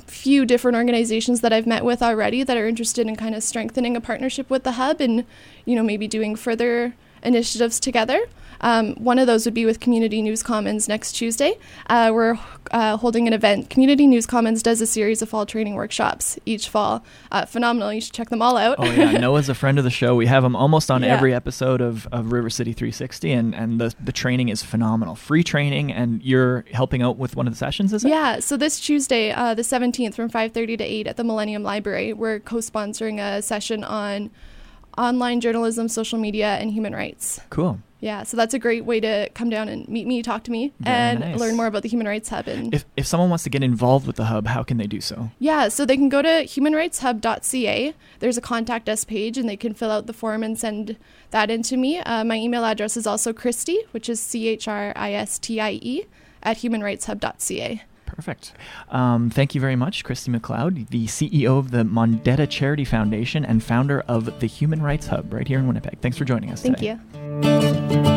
few 0.00 0.44
different 0.44 0.76
organizations 0.76 1.40
that 1.40 1.52
I've 1.52 1.66
met 1.66 1.84
with 1.84 2.02
already 2.02 2.42
that 2.42 2.56
are 2.56 2.66
interested 2.66 3.06
in 3.06 3.16
kind 3.16 3.34
of 3.34 3.42
strengthening 3.42 3.96
a 3.96 4.00
partnership 4.00 4.50
with 4.50 4.64
the 4.64 4.72
hub 4.72 5.00
and, 5.00 5.24
you 5.64 5.76
know, 5.76 5.82
maybe 5.82 6.08
doing 6.08 6.36
further 6.36 6.94
initiatives 7.22 7.78
together. 7.78 8.20
Um, 8.62 8.94
one 8.94 9.18
of 9.18 9.26
those 9.26 9.44
would 9.44 9.54
be 9.54 9.64
with 9.66 9.80
Community 9.80 10.22
News 10.22 10.42
Commons 10.42 10.88
next 10.88 11.12
Tuesday. 11.12 11.58
Uh, 11.88 12.10
we're 12.14 12.38
uh, 12.70 12.96
holding 12.96 13.26
an 13.26 13.32
event. 13.32 13.70
Community 13.70 14.06
News 14.06 14.24
Commons 14.26 14.62
does 14.62 14.80
a 14.80 14.86
series 14.86 15.20
of 15.22 15.28
fall 15.28 15.44
training 15.46 15.74
workshops 15.74 16.38
each 16.46 16.68
fall. 16.68 17.04
Uh, 17.32 17.44
phenomenal. 17.44 17.92
You 17.92 18.00
should 18.00 18.12
check 18.12 18.30
them 18.30 18.40
all 18.40 18.56
out. 18.56 18.76
Oh 18.78 18.84
yeah, 18.90 19.12
Noah's 19.18 19.48
a 19.48 19.54
friend 19.54 19.78
of 19.78 19.84
the 19.84 19.90
show. 19.90 20.14
We 20.14 20.26
have 20.26 20.44
him 20.44 20.54
almost 20.54 20.90
on 20.90 21.02
Yeah. 21.02 21.08
every 21.16 21.34
episode 21.34 21.80
of, 21.80 22.06
of 22.12 22.30
River 22.32 22.50
City 22.50 22.72
360, 22.72 23.32
and, 23.32 23.54
and 23.54 23.80
the 23.80 23.94
the 24.02 24.12
training 24.12 24.48
is 24.48 24.62
phenomenal. 24.62 25.14
Free 25.16 25.42
training, 25.42 25.92
and 25.92 26.22
you're 26.22 26.64
helping 26.72 27.02
out 27.02 27.16
with 27.18 27.34
one 27.36 27.46
of 27.46 27.52
the 27.52 27.56
sessions, 27.58 27.92
is 27.92 28.04
it? 28.04 28.08
Yeah, 28.08 28.38
so 28.38 28.56
this 28.56 28.78
Tuesday, 28.80 29.32
uh, 29.32 29.54
the 29.54 29.62
17th, 29.62 30.14
from 30.14 30.30
5:30 30.30 30.78
to 30.78 30.84
8 30.84 31.06
at 31.08 31.16
the 31.16 31.24
Millennium 31.24 31.62
Library, 31.62 32.12
we're 32.12 32.38
co-sponsoring 32.38 33.18
a 33.20 33.42
session 33.42 33.82
on 33.84 34.30
online 34.96 35.40
journalism, 35.40 35.88
social 35.88 36.18
media, 36.18 36.56
and 36.60 36.70
human 36.70 36.94
rights. 36.94 37.40
Cool. 37.50 37.80
Yeah, 38.02 38.24
so 38.24 38.36
that's 38.36 38.52
a 38.52 38.58
great 38.58 38.84
way 38.84 38.98
to 38.98 39.28
come 39.32 39.48
down 39.48 39.68
and 39.68 39.88
meet 39.88 40.08
me, 40.08 40.22
talk 40.22 40.42
to 40.44 40.50
me, 40.50 40.72
Very 40.80 40.96
and 40.96 41.20
nice. 41.20 41.38
learn 41.38 41.56
more 41.56 41.66
about 41.68 41.82
the 41.84 41.88
Human 41.88 42.08
Rights 42.08 42.30
Hub. 42.30 42.48
And 42.48 42.74
If 42.74 42.84
if 42.96 43.06
someone 43.06 43.30
wants 43.30 43.44
to 43.44 43.50
get 43.50 43.62
involved 43.62 44.08
with 44.08 44.16
the 44.16 44.24
hub, 44.24 44.48
how 44.48 44.64
can 44.64 44.76
they 44.76 44.88
do 44.88 45.00
so? 45.00 45.30
yeah, 45.38 45.68
so 45.68 45.86
they 45.86 45.96
can 45.96 46.08
go 46.08 46.20
to 46.20 46.44
humanrightshub.ca. 46.44 47.94
There's 48.18 48.36
a 48.36 48.40
contact 48.40 48.88
us 48.88 49.04
page, 49.04 49.38
and 49.38 49.48
they 49.48 49.56
can 49.56 49.72
fill 49.72 49.90
out 49.92 50.06
the 50.06 50.12
form 50.12 50.42
and 50.42 50.58
send 50.58 50.96
that 51.30 51.48
in 51.48 51.62
to 51.62 51.76
me. 51.76 51.98
Uh, 52.00 52.24
my 52.24 52.36
email 52.36 52.64
address 52.64 52.96
is 52.96 53.06
also 53.06 53.32
Christie, 53.32 53.82
which 53.92 54.08
is 54.08 54.20
C 54.20 54.48
H 54.48 54.66
R 54.68 54.92
I 54.96 55.12
S 55.12 55.38
T 55.38 55.60
I 55.60 55.72
E, 55.80 56.04
at 56.42 56.58
humanrightshub.ca. 56.58 57.82
Perfect. 58.14 58.52
Um, 58.90 59.30
thank 59.30 59.54
you 59.54 59.60
very 59.60 59.74
much, 59.74 60.04
Christie 60.04 60.30
McLeod, 60.30 60.88
the 60.88 61.06
CEO 61.06 61.58
of 61.58 61.70
the 61.70 61.82
Mondetta 61.82 62.48
Charity 62.48 62.84
Foundation 62.84 63.42
and 63.42 63.62
founder 63.62 64.02
of 64.02 64.40
the 64.40 64.46
Human 64.46 64.82
Rights 64.82 65.06
Hub 65.06 65.32
right 65.32 65.48
here 65.48 65.58
in 65.58 65.66
Winnipeg. 65.66 66.00
Thanks 66.00 66.18
for 66.18 66.26
joining 66.26 66.50
us 66.50 66.60
Thank 66.60 66.76
today. 66.76 66.90
you. 66.90 68.12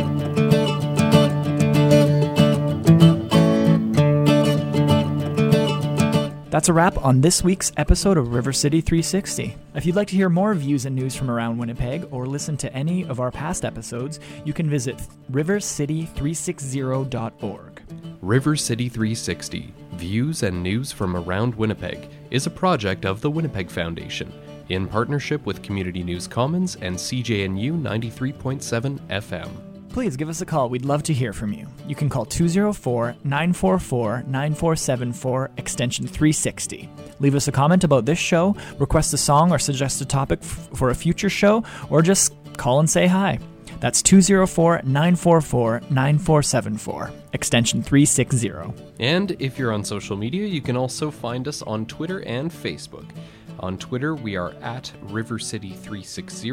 That's 6.56 6.70
a 6.70 6.74
wrap 6.74 7.04
on 7.04 7.20
this 7.20 7.44
week's 7.44 7.74
episode 7.76 8.18
of 8.18 8.34
River 8.34 8.54
City 8.54 8.80
360. 8.80 9.58
If 9.76 9.86
you'd 9.86 9.98
like 9.98 10.08
to 10.08 10.16
hear 10.16 10.30
more 10.30 10.56
views 10.56 10.86
and 10.86 10.96
news 10.96 11.14
from 11.14 11.30
around 11.30 11.58
Winnipeg 11.58 12.08
or 12.12 12.26
listen 12.26 12.56
to 12.56 12.74
any 12.74 13.06
of 13.06 13.20
our 13.20 13.30
past 13.30 13.66
episodes, 13.66 14.22
you 14.46 14.54
can 14.54 14.70
visit 14.70 14.96
rivercity360.org. 15.34 17.82
River 18.22 18.56
City 18.56 18.88
360 18.88 19.74
Views 19.98 20.44
and 20.44 20.62
News 20.62 20.92
from 20.92 21.16
Around 21.16 21.56
Winnipeg 21.56 22.10
is 22.32 22.46
a 22.46 22.50
project 22.52 23.06
of 23.06 23.22
the 23.22 23.30
Winnipeg 23.32 23.70
Foundation 23.70 24.32
in 24.70 24.88
partnership 24.88 25.46
with 25.46 25.62
Community 25.62 26.04
News 26.04 26.28
Commons 26.28 26.76
and 26.82 26.96
CJNU 26.96 27.80
93.7 27.82 29.00
FM. 29.08 29.50
Please 29.90 30.18
give 30.18 30.28
us 30.28 30.42
a 30.42 30.46
call. 30.46 30.68
We'd 30.68 30.84
love 30.84 31.04
to 31.04 31.14
hear 31.14 31.32
from 31.32 31.54
you. 31.54 31.68
You 31.88 31.96
can 31.96 32.10
call 32.10 32.26
204 32.26 33.16
944 33.24 34.24
9474 34.28 35.52
extension 35.58 36.06
360. 36.06 36.90
Leave 37.20 37.36
us 37.36 37.48
a 37.48 37.52
comment 37.52 37.86
about 37.86 38.06
this 38.06 38.20
show, 38.20 38.56
request 38.78 39.14
a 39.14 39.18
song, 39.18 39.54
or 39.54 39.60
suggest 39.60 40.02
a 40.02 40.06
topic 40.06 40.40
f- 40.42 40.70
for 40.74 40.90
a 40.90 40.96
future 40.96 41.30
show, 41.30 41.64
or 41.90 42.02
just 42.02 42.34
call 42.58 42.80
and 42.80 42.90
say 42.90 43.08
hi. 43.08 43.40
That's 43.80 44.02
204 44.02 44.82
944 44.84 45.82
9474 45.90 47.12
extension 47.34 47.84
360. 47.84 48.52
And 49.00 49.32
if 49.40 49.60
you're 49.60 49.74
on 49.74 49.84
social 49.84 50.16
media, 50.16 50.48
you 50.48 50.62
can 50.62 50.78
also 50.78 51.12
find 51.12 51.48
us 51.48 51.62
on 51.62 51.86
Twitter 51.86 52.20
and 52.24 52.52
Facebook. 52.52 53.06
On 53.60 53.78
Twitter, 53.78 54.16
we 54.16 54.36
are 54.36 54.54
at 54.62 54.92
River 55.04 55.40
City 55.40 55.70
360, 55.70 56.52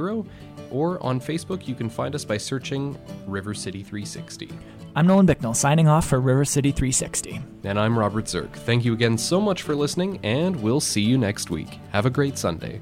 or 0.71 1.03
on 1.03 1.21
Facebook, 1.21 1.67
you 1.67 1.75
can 1.75 1.91
find 1.91 2.15
us 2.15 2.25
by 2.25 2.37
searching 2.37 2.97
River 3.27 3.55
City 3.55 3.83
360. 3.83 4.51
I'm 4.95 5.07
Nolan 5.07 5.27
Bicknell 5.27 5.55
signing 5.55 5.89
off 5.89 6.07
for 6.07 6.21
River 6.21 6.45
City 6.45 6.71
360. 6.71 7.41
And 7.65 7.79
I'm 7.79 7.99
Robert 7.99 8.27
Zirk. 8.27 8.53
Thank 8.53 8.85
you 8.85 8.93
again 8.93 9.19
so 9.19 9.41
much 9.41 9.63
for 9.63 9.75
listening, 9.75 10.21
and 10.23 10.55
we'll 10.57 10.81
see 10.81 11.03
you 11.03 11.19
next 11.19 11.51
week. 11.51 11.79
Have 11.93 12.07
a 12.07 12.11
great 12.11 12.39
Sunday. 12.39 12.81